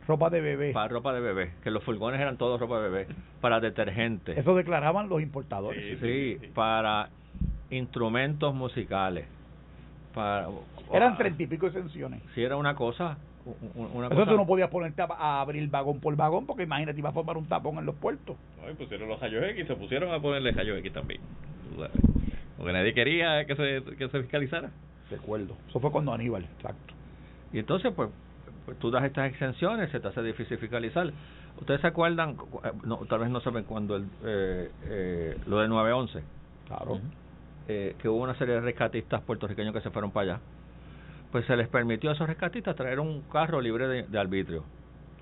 [0.06, 0.72] Ropa de bebé.
[0.72, 3.06] Para ropa de bebé, que los furgones eran todos ropa de bebé.
[3.40, 4.36] Para detergentes.
[4.36, 6.00] Eso declaraban los importadores.
[6.00, 7.08] Sí, para
[7.70, 9.26] instrumentos musicales.
[10.14, 10.48] Para,
[10.92, 12.22] eran treinta y pico exenciones.
[12.34, 13.16] Sí, era una cosa.
[13.74, 17.12] Una Eso tú no podías ponerte a, abrir vagón por vagón porque imagínate, iba a
[17.12, 18.36] formar un tapón en los puertos.
[18.60, 21.20] No, pusieron los rayos X, se pusieron a ponerle rayos X también.
[22.56, 24.70] Porque nadie quería que se, que se fiscalizara.
[25.10, 25.56] Recuerdo.
[25.68, 26.94] Eso fue cuando Aníbal, exacto.
[27.52, 28.08] Y entonces, pues,
[28.64, 31.12] pues, tú das estas exenciones, se te hace difícil fiscalizar.
[31.60, 32.36] ¿Ustedes se acuerdan?
[32.64, 36.22] Eh, no, tal vez no saben cuando el, eh, eh, lo de 911.
[36.68, 37.00] Claro.
[37.68, 40.40] Eh, que hubo una serie de rescatistas puertorriqueños que se fueron para allá.
[41.30, 44.64] Pues se les permitió a esos rescatistas traer un carro libre de, arbitrio.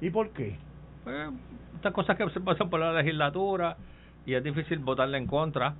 [0.00, 0.56] ¿Y por qué?
[1.04, 1.30] Pues,
[1.76, 3.76] estas cosas que se pasan por la legislatura
[4.26, 5.74] y es difícil votarle en contra,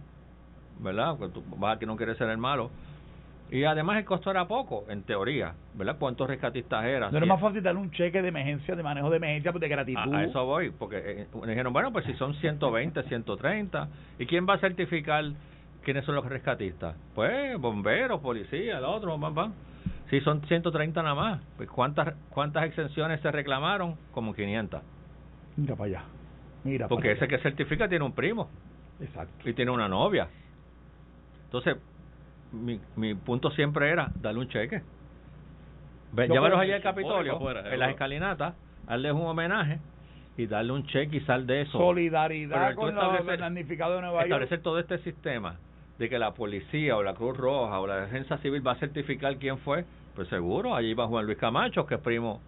[0.79, 1.16] ¿verdad?
[1.18, 2.70] Porque tú vas que no quieres ser el malo
[3.51, 5.96] y además el costo era poco, en teoría, ¿verdad?
[5.99, 7.11] ¿Cuántos rescatistas eran?
[7.11, 9.68] No era más fácil darle un cheque de emergencia, de manejo de emergencia, pues, de
[9.68, 10.14] gratitud.
[10.14, 13.88] A, eso voy, porque eh, dijeron, bueno, pues si son 120, 130,
[14.20, 15.25] ¿y quién va a certificar
[15.84, 16.96] quiénes son los rescatistas?
[17.14, 19.54] Pues bomberos, policía, el otro, van, van.
[20.10, 23.96] Si son 130 nada más, pues ¿cuántas, cuántas exenciones se reclamaron?
[24.12, 24.82] Como 500.
[25.56, 26.04] Mira para allá.
[26.64, 28.48] Mira porque ese que certifica tiene un primo.
[29.00, 29.48] Exacto.
[29.48, 30.28] Y tiene una novia.
[31.44, 31.76] Entonces,
[32.52, 34.82] mi, mi punto siempre era darle un cheque.
[36.16, 37.38] Llévalos allá al Capitolio,
[37.72, 38.54] en las escalinatas,
[38.86, 39.78] darles un homenaje
[40.36, 41.78] y darle un cheque y sal de eso.
[41.78, 44.24] Solidaridad con los damnificados de Nueva York.
[44.24, 45.56] Establecer todo este sistema
[46.00, 49.36] de que la policía o la Cruz Roja o la defensa civil va a certificar
[49.36, 49.84] quién fue,
[50.16, 52.40] pues seguro, allí va Juan Luis Camacho, que es primo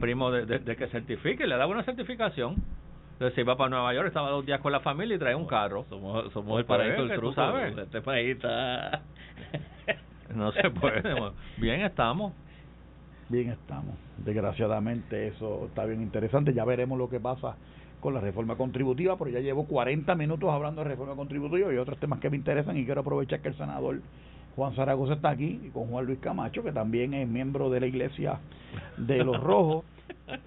[0.00, 2.62] primo de, de que certifique, le da una certificación.
[3.14, 5.84] Entonces iba para Nueva York, estaba dos días con la familia y trae un carro.
[5.88, 7.34] Somos, somos el paraíso del truco.
[7.34, 7.76] ¿sabes?
[7.76, 9.02] Este país está...
[10.34, 11.02] no se puede.
[11.56, 12.32] Bien estamos.
[13.28, 13.96] Bien estamos.
[14.18, 16.54] Desgraciadamente eso está bien interesante.
[16.54, 17.56] Ya veremos lo que pasa
[18.04, 21.98] con la reforma contributiva, pero ya llevo 40 minutos hablando de reforma contributiva y otros
[21.98, 24.02] temas que me interesan y quiero aprovechar que el senador
[24.56, 27.86] Juan Zaragoza está aquí y con Juan Luis Camacho, que también es miembro de la
[27.86, 28.40] Iglesia
[28.98, 29.86] de los Rojos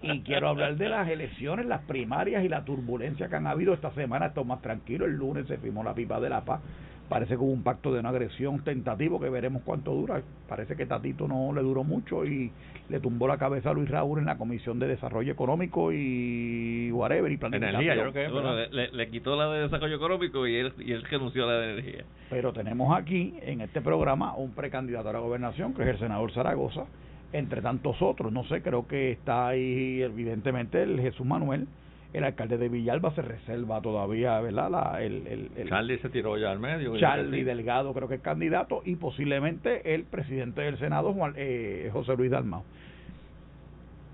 [0.03, 3.89] y quiero hablar de las elecciones, las primarias y la turbulencia que han habido esta
[3.93, 4.27] semana.
[4.27, 5.05] Esto más tranquilo.
[5.05, 6.61] El lunes se firmó la pipa de la paz.
[7.09, 10.21] Parece como un pacto de una agresión tentativo que veremos cuánto dura.
[10.47, 12.51] Parece que Tatito no le duró mucho y
[12.89, 17.31] le tumbó la cabeza a Luis Raúl en la Comisión de Desarrollo Económico y whatever
[17.31, 20.91] y Energía, yo creo que bueno, le, quitó la de Desarrollo Económico y él, y
[20.91, 22.05] él renunció a la de Energía.
[22.29, 26.31] Pero tenemos aquí en este programa un precandidato a la gobernación que es el senador
[26.33, 26.85] Zaragoza
[27.33, 28.31] entre tantos otros.
[28.31, 31.67] No sé, creo que está ahí evidentemente el Jesús Manuel,
[32.13, 34.71] el alcalde de Villalba se reserva todavía, ¿verdad?
[34.71, 36.97] La, el, el, Charlie se tiró ya al medio.
[36.97, 42.15] Charlie Delgado creo que es candidato y posiblemente el presidente del Senado, Juan, eh, José
[42.15, 42.63] Luis Dalmau.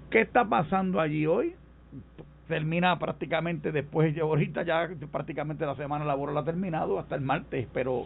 [0.09, 1.55] ¿Qué está pasando allí hoy?
[2.47, 8.05] Termina prácticamente después, ahorita ya prácticamente la semana laboral ha terminado hasta el martes, pero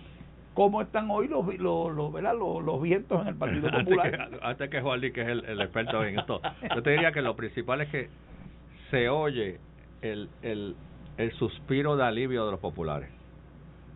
[0.54, 4.30] cómo están hoy los los, los, los, los vientos en el Partido Popular.
[4.42, 6.42] antes que, Juan que es el, experto en esto,
[6.76, 8.10] yo te diría que lo principal es que
[8.92, 9.60] se oye
[10.02, 10.76] el, el,
[11.18, 13.10] el suspiro de alivio de los populares.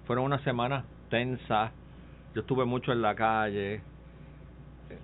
[0.06, 1.72] Fueron unas semanas tensas,
[2.34, 3.82] yo estuve mucho en la calle.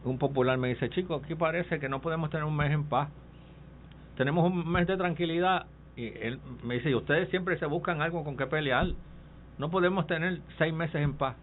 [0.04, 3.10] Un popular me dice, chicos, aquí parece que no podemos tener un mes en paz.
[4.16, 5.68] Tenemos un mes de tranquilidad.
[5.96, 8.88] Y él me dice, y ustedes siempre se buscan algo con que pelear.
[9.58, 11.36] No podemos tener seis meses en paz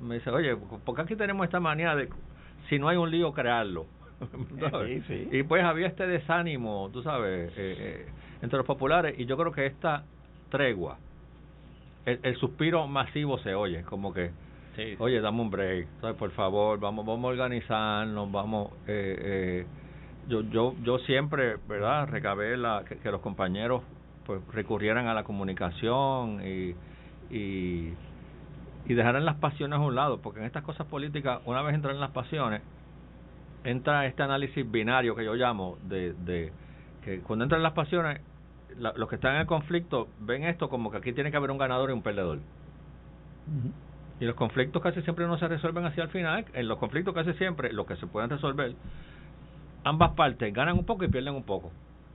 [0.00, 2.08] me dice, oye, porque aquí tenemos esta manía de,
[2.68, 3.86] si no hay un lío, crearlo?
[5.32, 8.06] Y pues había este desánimo, tú sabes, eh, eh,
[8.42, 10.04] entre los populares, y yo creo que esta
[10.50, 10.98] tregua,
[12.06, 14.30] el, suspiro masivo se oye, como que,
[14.98, 15.86] oye, dame un break,
[16.18, 19.66] por favor, vamos, vamos a organizarnos, vamos, eh, eh,
[20.28, 23.82] yo, yo, yo siempre, ¿verdad?, recabé la, que, que los compañeros
[24.26, 26.74] pues recurrieran a la comunicación y,
[27.34, 27.94] y
[28.86, 32.00] y dejarán las pasiones a un lado, porque en estas cosas políticas, una vez entran
[32.00, 32.62] las pasiones,
[33.64, 36.52] entra este análisis binario que yo llamo, de, de
[37.04, 38.20] que cuando entran las pasiones,
[38.78, 41.58] los que están en el conflicto ven esto como que aquí tiene que haber un
[41.58, 42.38] ganador y un perdedor.
[44.20, 46.44] Y los conflictos casi siempre no se resuelven hacia el final.
[46.52, 48.74] En los conflictos casi siempre, lo que se pueden resolver,
[49.84, 51.70] ambas partes ganan un poco y pierden un poco.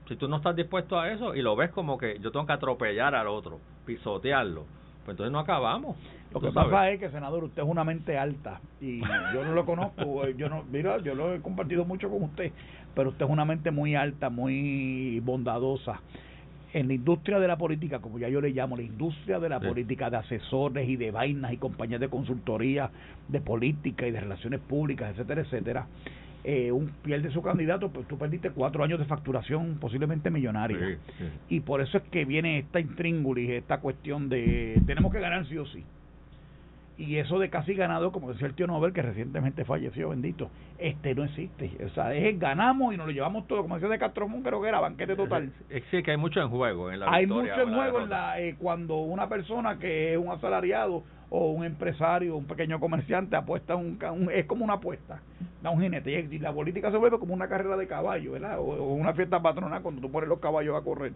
[0.08, 2.54] Si tú no estás dispuesto a eso y lo ves como que yo tengo que
[2.54, 4.66] atropellar al otro, pisotearlo,
[5.04, 5.98] pues entonces no acabamos.
[6.32, 9.00] Lo que pasa es que, senador, usted es una mente alta y
[9.34, 12.52] yo no lo conozco, yo no, mira, yo lo he compartido mucho con usted,
[12.94, 16.02] pero usted es una mente muy alta, muy bondadosa.
[16.76, 19.62] En la industria de la política, como ya yo le llamo, la industria de la
[19.62, 22.92] política de asesores y de vainas y compañías de consultoría
[23.30, 25.88] de política y de relaciones públicas, etcétera, etcétera,
[26.44, 31.00] eh, un pierde su candidato, pues tú perdiste cuatro años de facturación posiblemente millonaria.
[31.48, 35.58] Y por eso es que viene esta intríngulis, esta cuestión de tenemos que ganar sí
[35.58, 35.82] o sí.
[36.98, 41.14] Y eso de casi ganado, como decía el tío Nobel, que recientemente falleció, bendito, este
[41.14, 41.72] no existe.
[41.86, 44.70] O sea, es ganamos y nos lo llevamos todo, como decía de Castro creo que
[44.70, 45.52] era banquete total.
[45.92, 48.56] Sí, que hay mucho en juego en la Hay mucho en juego en la, eh,
[48.58, 54.00] cuando una persona que es un asalariado o un empresario, un pequeño comerciante apuesta un,
[54.34, 55.22] es como una apuesta,
[55.62, 58.60] da un jinete y la política se vuelve como una carrera de caballo, ¿verdad?
[58.60, 61.12] O, una fiesta patronal cuando tú pones los caballos a correr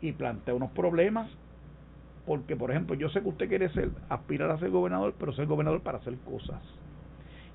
[0.00, 1.28] y plantea unos problemas
[2.26, 5.46] porque por ejemplo yo sé que usted quiere ser aspirar a ser gobernador, pero ser
[5.46, 6.60] gobernador para hacer cosas.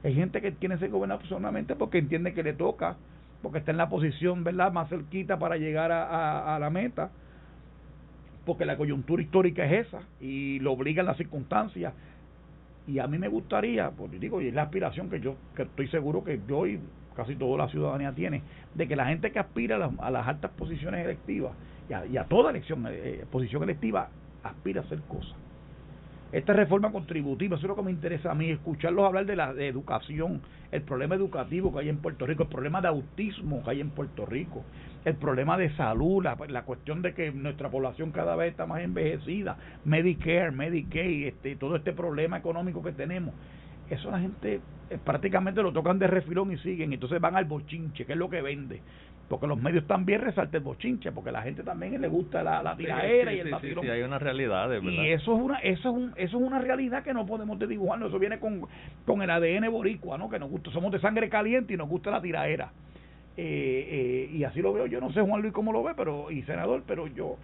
[0.04, 2.96] Hay gente que quiere ser gobernador solamente porque entiende que le toca,
[3.44, 7.12] porque está en la posición, ¿verdad?, más cerquita para llegar a la meta
[8.46, 11.94] porque la coyuntura histórica es esa y lo obligan las circunstancias.
[12.88, 15.88] Y a mí me gustaría, pues digo, y es la aspiración que yo que estoy
[15.90, 16.80] seguro que yo y
[17.16, 18.42] casi toda la ciudadanía tiene,
[18.74, 21.52] de que la gente que aspira a las, altas posiciones electivas
[22.10, 24.10] y a, toda elección, eh, eh, posición electiva,
[24.44, 25.36] aspira a hacer cosas
[26.32, 29.52] esta reforma contributiva, eso es lo que me interesa a mí, escucharlos hablar de la
[29.52, 33.82] educación, el problema educativo que hay en Puerto Rico, el problema de autismo que hay
[33.82, 34.64] en Puerto Rico,
[35.04, 39.58] el problema de salud, la, cuestión de que nuestra población cada vez está más envejecida,
[39.84, 43.34] Medicare, Medicaid, este, todo este problema económico que tenemos.
[43.90, 48.06] Eso la gente eh, prácticamente lo tocan de refilón y siguen, entonces van al bochinche,
[48.06, 48.80] que es lo que vende
[49.32, 52.62] porque los medios también resaltan el bochinche, porque a la gente también le gusta la,
[52.62, 54.92] la tiraera y el sí, Sí, hay una realidad, ¿verdad?
[54.92, 58.08] Y eso es una, eso es un, eso es una realidad que no podemos dibujarlo,
[58.08, 58.68] eso viene con,
[59.06, 60.30] con el ADN boricua, ¿no?
[60.30, 62.74] Que nos gusta, somos de sangre caliente y nos gusta la tiraera.
[63.38, 66.30] Eh, eh, y así lo veo yo, no sé Juan Luis cómo lo ve, pero,
[66.30, 67.38] y senador, pero yo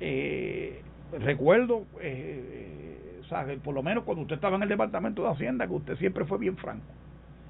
[0.00, 0.82] eh,
[1.18, 5.66] recuerdo, eh, o sea, por lo menos cuando usted estaba en el Departamento de Hacienda,
[5.66, 6.84] que usted siempre fue bien franco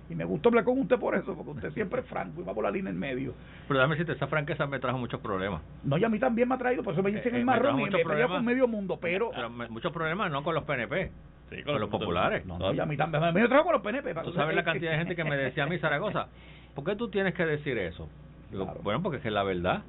[0.08, 2.52] y me gustó hablar con usted por eso, porque usted siempre es franco y va
[2.52, 3.34] por la línea en medio.
[3.66, 5.62] Pero déjame decirte, esa franqueza me trajo muchos problemas.
[5.82, 7.80] No, y a mí también me ha traído, por eso me dicen eh, el marrón
[7.80, 9.30] y me problemas, con medio mundo, pero...
[9.70, 11.10] muchos problemas no con los PNP,
[11.50, 12.44] sí, con, los populares.
[12.44, 14.14] No, no, y a mí también me trajo con los PNP.
[14.22, 16.28] Tú sabes la cantidad de gente que me decía a mí, Zaragoza,
[16.74, 18.08] ¿por qué tú tienes que decir eso?
[18.50, 19.82] Digo, bueno, porque es que es la verdad.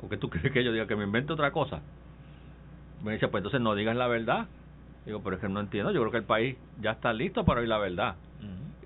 [0.00, 1.82] ¿Por qué tú crees que yo diga que me invente otra cosa?
[3.04, 4.46] Me dice, pues entonces no digas la verdad.
[5.04, 5.92] Digo, pero es que no entiendo.
[5.92, 8.16] Yo creo que el país ya está listo para oír la verdad.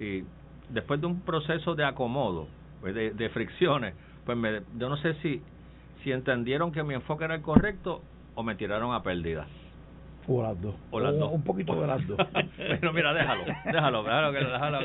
[0.01, 0.25] Y
[0.71, 2.49] después de un proceso de acomodo,
[2.81, 3.95] pues de, fricciones,
[4.25, 5.43] pues me, yo no sé si,
[6.03, 8.03] si entendieron que mi enfoque era el correcto
[8.35, 9.47] o me tiraron a pérdida.
[10.27, 10.75] O las dos.
[10.91, 11.33] O las dos.
[11.33, 12.19] Un poquito de las dos.
[12.57, 14.79] Pero mira, déjalo, déjalo, déjalo, déjalo.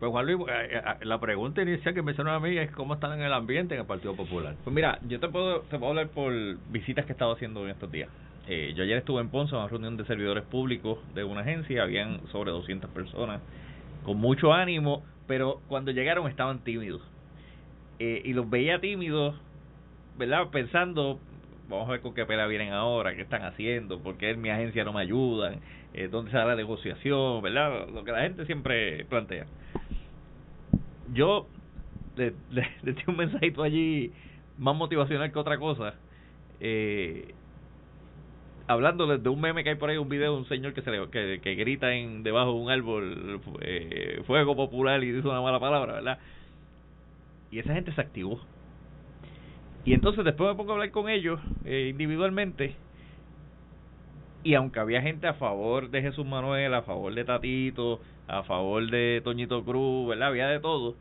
[0.00, 2.94] Pues Juan Luis, eh, eh, la pregunta inicial que me mencionó a mí es cómo
[2.94, 4.54] están en el ambiente en el Partido Popular.
[4.64, 6.32] Pues mira, yo te puedo, te puedo hablar por
[6.70, 8.08] visitas que he estado haciendo en estos días.
[8.48, 11.82] Eh, yo ayer estuve en Ponce en una reunión de servidores públicos de una agencia,
[11.82, 13.42] habían sobre 200 personas
[14.04, 17.02] con mucho ánimo, pero cuando llegaron estaban tímidos.
[17.98, 19.34] Eh, y los veía tímidos,
[20.18, 20.48] ¿verdad?
[20.50, 21.20] Pensando,
[21.68, 24.50] vamos a ver con qué pela vienen ahora, qué están haciendo, por qué en mi
[24.50, 25.60] agencia no me ayudan,
[25.92, 27.88] eh, dónde está la negociación, ¿verdad?
[27.88, 29.46] Lo que la gente siempre plantea.
[31.12, 31.46] Yo
[32.16, 34.12] le, le, le un mensajito allí
[34.58, 35.94] más motivacional que otra cosa.
[36.60, 37.34] Eh,
[38.70, 40.92] hablando de un meme que hay por ahí, un video de un señor que se
[41.10, 45.58] que, que grita en debajo de un árbol eh, fuego popular y dice una mala
[45.58, 46.18] palabra, ¿verdad?
[47.50, 48.40] Y esa gente se activó.
[49.84, 52.76] Y entonces después me pongo a hablar con ellos eh, individualmente.
[54.44, 58.88] Y aunque había gente a favor de Jesús Manuel, a favor de Tatito, a favor
[58.88, 60.28] de Toñito Cruz, ¿verdad?
[60.28, 60.94] Había de todo.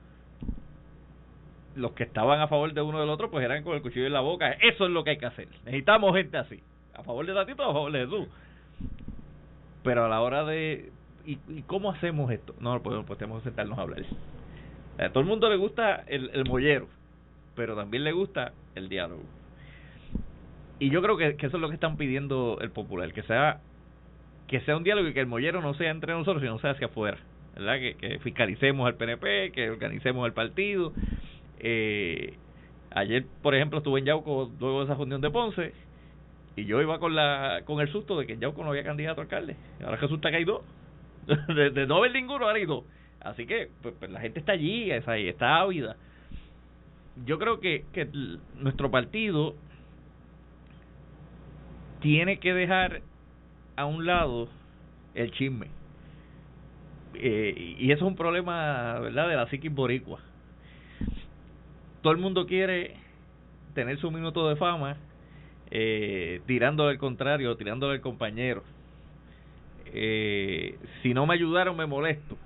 [1.76, 4.14] Los que estaban a favor de uno del otro, pues eran con el cuchillo en
[4.14, 4.54] la boca.
[4.54, 5.48] Eso es lo que hay que hacer.
[5.66, 6.64] Necesitamos gente así
[7.00, 8.28] a favor de Tatito o a favor de Jesús.
[9.84, 10.92] Pero a la hora de...
[11.26, 11.38] ¿Y,
[11.68, 12.56] cómo hacemos esto?
[12.60, 14.04] No, pues, pues tenemos que sentarnos a hablar.
[14.98, 16.88] A todo el mundo le gusta el, el mollero,
[17.56, 19.24] pero también le gusta el diálogo.
[20.80, 23.60] Y yo creo que, eso es lo que están pidiendo el popular, que sea
[24.48, 26.88] que sea un diálogo y que el mollero no sea entre nosotros, sino sea hacia
[26.88, 27.20] afuera.
[27.56, 27.76] ¿verdad?
[28.00, 30.94] Que, fiscalicemos al PNP, que organicemos el partido.
[31.60, 32.34] Eh,
[32.92, 35.74] ayer, por ejemplo, estuve en Yauco luego de esa reunión de Ponce
[36.56, 39.24] y yo iba con la con el susto de que Yauco no había candidato a
[39.24, 39.56] alcalde.
[39.84, 40.62] Ahora resulta que hay dos.
[41.28, 42.84] de, no haber ninguno, ahora hay dos.
[43.22, 45.96] Así que pues, pues, la gente está allí, está, ahí, está ávida.
[47.26, 48.08] Yo creo que, que
[48.56, 49.56] nuestro partido
[52.02, 53.02] tiene que dejar
[53.76, 54.48] a un lado
[55.16, 55.68] el chisme.
[57.16, 60.20] Eh, y eso es un problema, ¿verdad?, de la psiquis boricua.
[62.02, 62.96] Todo el mundo quiere
[63.74, 64.98] tener su minuto de fama
[65.72, 68.64] eh, tirándole al contrario, tirándole al compañero.
[69.94, 72.38] Eh, si no me ayudaron, me molesto.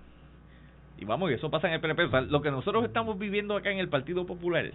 [0.97, 2.27] Y vamos, y eso pasa en el PNP.
[2.29, 4.71] lo que nosotros estamos viviendo acá en el Partido Popular,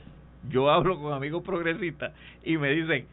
[0.48, 2.12] yo hablo con amigos progresistas
[2.44, 3.06] y me dicen,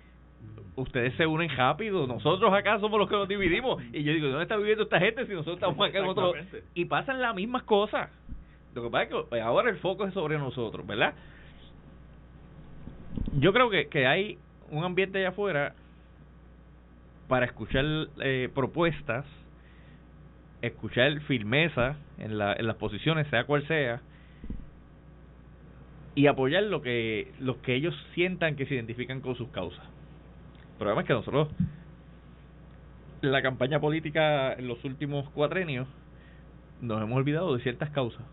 [0.75, 3.81] ustedes se unen rápido, nosotros acá somos los que nos dividimos.
[3.93, 6.33] Y yo digo, ¿dónde está viviendo esta gente si nosotros estamos acá en otro?
[6.73, 8.09] Y pasan las mismas cosas.
[8.73, 11.13] Lo que pasa es que pues, ahora el foco es sobre nosotros, ¿verdad?
[13.39, 14.37] Yo creo que, que hay
[14.71, 15.73] un ambiente allá afuera
[17.27, 17.85] para escuchar
[18.21, 19.25] eh, propuestas,
[20.61, 24.01] escuchar firmeza en, la, en las posiciones, sea cual sea,
[26.15, 29.83] y apoyar lo que, que ellos sientan que se identifican con sus causas.
[30.71, 31.49] El problema es que nosotros,
[33.21, 35.87] la campaña política en los últimos cuatrenios,
[36.81, 38.23] nos hemos olvidado de ciertas causas.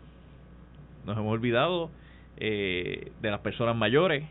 [1.05, 1.89] Nos hemos olvidado
[2.37, 4.23] eh, de las personas mayores,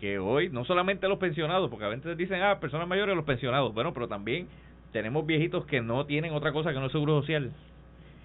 [0.00, 3.74] que hoy, no solamente los pensionados, porque a veces dicen, ah, personas mayores, los pensionados,
[3.74, 4.48] bueno, pero también
[4.92, 7.52] tenemos viejitos que no tienen otra cosa que no es seguro social.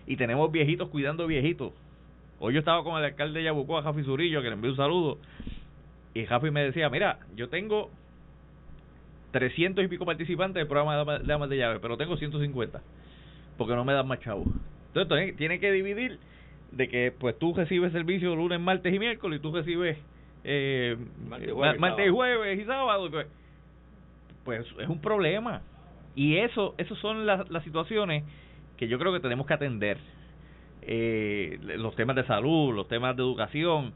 [0.08, 1.74] Y tenemos viejitos cuidando viejitos.
[2.40, 5.18] Hoy yo estaba con el alcalde de Yabucoa, Jafi Zurillo, que le envió un saludo.
[6.14, 7.90] Y Jafi me decía, mira, yo tengo
[9.32, 12.82] 300 y pico participantes del programa de damas de llave, pero tengo 150,
[13.58, 14.48] porque no me dan más chavos.
[14.94, 16.20] Entonces, tiene que dividir
[16.72, 19.98] de que pues tú recibes servicio lunes, martes y miércoles y tú recibes
[20.48, 20.96] eh,
[21.28, 23.28] martes, y jueves, y sábado, pues,
[24.44, 25.62] pues es un problema.
[26.14, 28.24] Y eso, eso son las, las situaciones
[28.78, 29.98] que yo creo que tenemos que atender.
[30.84, 33.94] Eh, los temas de salud, los temas de educación.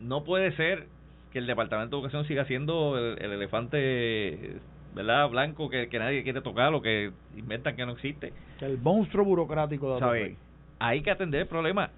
[0.00, 0.86] No puede ser
[1.32, 4.58] que el Departamento de Educación siga siendo el, elefante
[4.94, 5.30] ¿verdad?
[5.30, 8.34] blanco que, que, nadie quiere tocar o que inventan que no existe.
[8.60, 10.36] El monstruo burocrático de
[10.78, 11.90] Hay que atender el problema.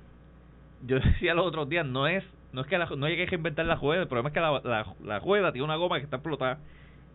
[0.86, 2.22] Yo decía los otros días, no es
[2.56, 4.86] no es que no hay que inventar la juega, el problema es que la, la,
[5.04, 6.58] la rueda tiene una goma que está explotada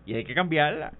[0.05, 0.93] y hay que cambiarla.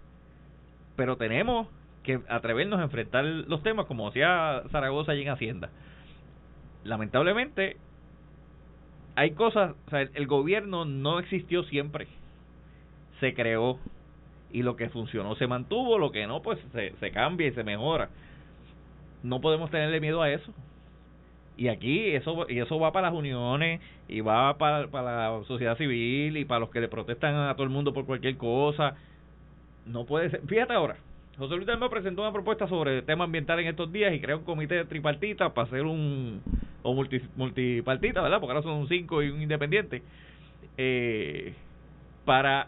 [0.95, 1.67] Pero tenemos
[2.01, 5.69] que atrevernos a enfrentar los temas como hacía Zaragoza allí en Hacienda.
[6.83, 7.77] Lamentablemente,
[9.13, 12.07] hay cosas, sea, el, gobierno no existió siempre,
[13.19, 13.77] se creó
[14.51, 17.63] y lo que funcionó se mantuvo, lo que no, pues se, se cambia y se
[17.63, 18.09] mejora.
[19.21, 20.51] No podemos tenerle miedo a eso.
[21.57, 25.77] Y aquí eso y eso va para las uniones y va para, para la sociedad
[25.77, 28.95] civil y para los que le protestan a todo el mundo por cualquier cosa.
[29.85, 30.41] No puede ser.
[30.47, 30.95] Fíjate ahora,
[31.37, 34.39] José Luis me presentó una propuesta sobre el tema ambiental en estos días y creó
[34.39, 36.41] un comité tripartita para hacer un
[36.83, 38.39] o multi, multipartita, ¿verdad?
[38.39, 40.01] Porque ahora son cinco y un independiente
[40.77, 41.53] eh,
[42.25, 42.67] para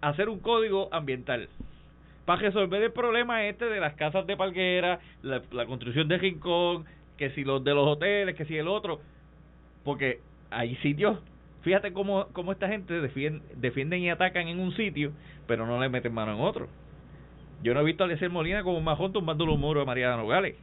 [0.00, 1.48] hacer un código ambiental
[2.24, 6.84] para resolver el problema este de las casas de palguera, la, la construcción de rincón,
[7.20, 8.98] que si los de los hoteles, que si el otro,
[9.84, 11.18] porque hay sitios,
[11.60, 15.12] fíjate cómo, cómo esta gente defienden, defienden y atacan en un sitio,
[15.46, 16.66] pero no le meten mano en otro.
[17.62, 20.56] Yo no he visto a Alexer Molina como majón tumbando los muros de María Nogales,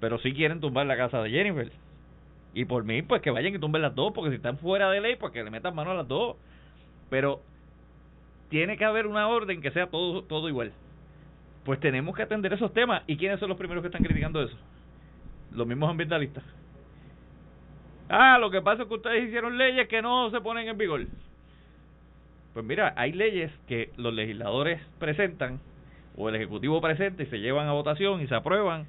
[0.00, 1.70] pero sí quieren tumbar la casa de Jennifer.
[2.54, 5.00] Y por mí, pues que vayan y tumben las dos, porque si están fuera de
[5.00, 6.36] ley, pues que le metan mano a las dos.
[7.08, 7.40] Pero
[8.48, 10.72] tiene que haber una orden que sea todo, todo igual.
[11.64, 13.04] Pues tenemos que atender esos temas.
[13.06, 14.56] ¿Y quiénes son los primeros que están criticando eso?
[15.54, 16.44] Los mismos ambientalistas.
[18.08, 21.06] Ah, lo que pasa es que ustedes hicieron leyes que no se ponen en vigor.
[22.52, 25.60] Pues mira, hay leyes que los legisladores presentan
[26.16, 28.86] o el Ejecutivo presenta y se llevan a votación y se aprueban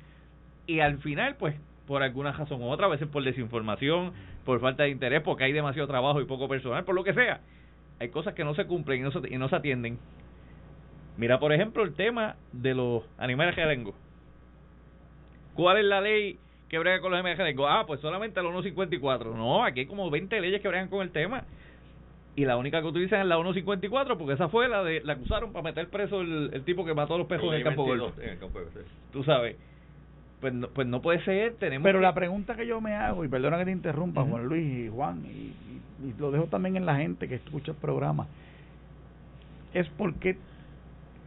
[0.68, 1.56] y al final, pues,
[1.88, 4.14] por alguna razón u otra, a veces por desinformación,
[4.46, 7.42] por falta de interés, porque hay demasiado trabajo y poco personal, por lo que sea,
[8.00, 10.00] hay cosas que no se cumplen y no se, y no se atienden.
[11.18, 13.96] Mira, por ejemplo, el tema de los animales realengos.
[15.54, 16.40] ¿Cuál es la ley
[16.74, 17.56] que brega con los emergentes.
[17.70, 19.36] Ah, pues solamente la 154.
[19.36, 21.44] No, aquí hay como 20 leyes que bregan con el tema.
[22.36, 25.54] Y la única que utilizan es la 154 porque esa fue la de la acusaron
[25.54, 27.86] para meter preso el, tipo que mató a los pejos en el campo
[29.12, 29.56] Tú sabes.
[30.42, 33.28] Pues no, pues no puede ser, tenemos Pero la pregunta que yo me hago, y
[33.28, 35.54] perdona que te interrumpa, Juan Luis y Juan, y,
[36.20, 38.28] lo dejo también en la gente que escucha el programa,
[39.74, 40.38] es por qué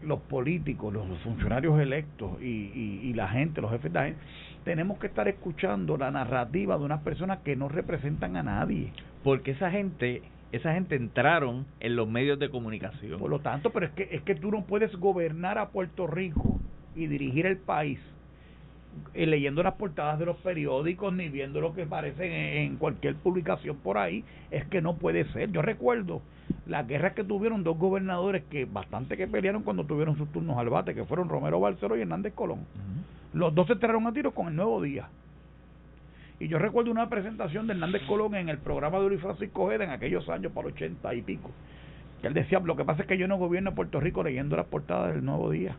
[0.02, 4.14] los políticos, los funcionarios electos y, y, la gente, los jefes de la
[4.64, 8.92] tenemos que estar escuchando la narrativa de unas personas que no representan a nadie.
[9.22, 10.22] Porque esa gente
[10.52, 13.18] esa gente entraron en los medios de comunicación.
[13.18, 16.60] Por lo tanto, pero es que es que tú no puedes gobernar a Puerto Rico
[16.94, 18.00] y dirigir el país
[19.14, 23.98] leyendo las portadas de los periódicos ni viendo lo que aparece en, cualquier publicación por
[23.98, 25.50] ahí, es que no puede ser.
[25.52, 26.22] Yo recuerdo
[26.66, 30.68] las guerras que tuvieron dos gobernadores que bastante que pelearon cuando tuvieron sus turnos al
[30.68, 32.66] bate, que fueron Romero Barceló y Hernández Colón.
[33.32, 35.08] Los dos se entraron a tiro con el Nuevo Día.
[36.38, 39.84] Y yo recuerdo una presentación de Hernández Colón en el programa de Luis Francisco Ojeda
[39.84, 41.50] en aquellos años, para ochenta y pico.
[42.20, 44.66] Que él decía, lo que pasa es que yo no gobierno Puerto Rico leyendo las
[44.66, 45.76] portadas del Nuevo Día.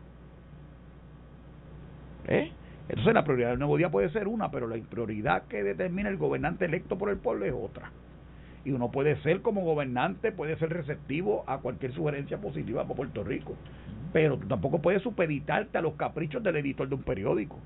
[2.28, 2.52] ¿Eh?
[2.88, 6.16] Entonces la prioridad del nuevo día puede ser una, pero la prioridad que determina el
[6.16, 7.90] gobernante electo por el pueblo es otra.
[8.64, 13.24] Y uno puede ser como gobernante, puede ser receptivo a cualquier sugerencia positiva para Puerto
[13.24, 13.56] Rico.
[14.12, 17.58] Pero tú tampoco puedes supeditarte a los caprichos del editor de un periódico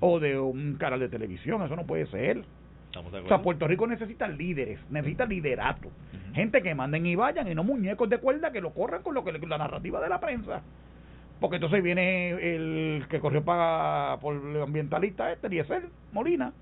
[0.00, 1.62] o de un canal de televisión.
[1.62, 2.44] Eso no puede ser.
[2.96, 5.90] O sea, Puerto Rico necesita líderes, necesita liderato.
[6.34, 9.24] Gente que manden y vayan y no muñecos de cuerda que lo corran con lo
[9.24, 10.62] que la narrativa de la prensa.
[11.40, 16.52] Porque entonces viene el que corrió para por el ambientalista este, Eliezer Molina,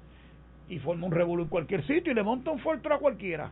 [0.69, 3.51] y forma un revuelo en cualquier sitio y le monta un fuerte a cualquiera.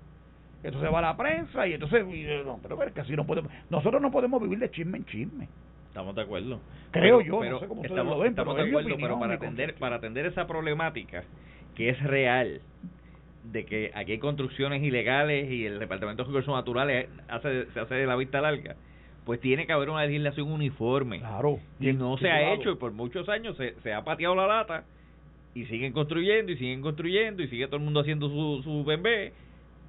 [0.62, 2.04] Entonces va a la prensa y entonces,
[2.44, 5.48] no, pero ver que así no podemos, nosotros no podemos vivir de chisme en chisme.
[5.88, 6.58] Estamos de acuerdo.
[6.90, 9.96] Creo yo, no sé cómo estamos, lo ven, estamos de acuerdo, pero para atender, para
[9.96, 11.22] atender esa problemática
[11.74, 12.60] que es real,
[13.52, 17.94] de que aquí hay construcciones ilegales y el Departamento de Recursos Naturales hace, se hace
[17.94, 18.74] de la vista larga,
[19.24, 21.18] pues tiene que haber una legislación uniforme.
[21.18, 21.58] Claro.
[21.80, 24.84] Y no se ha hecho y por muchos años se, se, ha pateado la lata
[25.54, 29.32] y siguen construyendo y siguen construyendo y sigue todo el mundo haciendo su, su bebé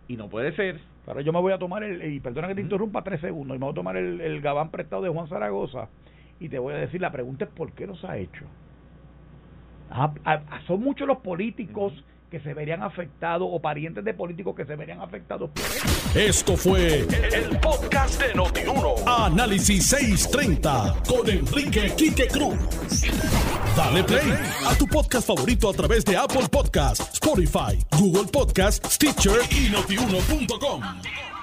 [0.08, 0.80] y no puede ser.
[1.06, 3.60] Pero yo me voy a tomar el, y perdona que te interrumpa tres segundos, y
[3.60, 5.90] me voy a tomar el, el gabán prestado de Juan Zaragoza
[6.40, 8.46] y te voy a decir, la pregunta es ¿por qué no se ha hecho?
[9.90, 11.94] Ah, ah, son muchos los políticos
[12.30, 16.20] que se verían afectados o parientes de políticos que se verían afectados por esto.
[16.20, 18.96] Esto fue el, podcast de Notiuno.
[19.06, 22.58] Análisis 630 con Enrique Quique Cruz.
[23.76, 24.34] Dale play
[24.66, 31.35] a tu podcast favorito a través de Apple Podcasts, Spotify, Google Podcasts, Stitcher y notiuno.com.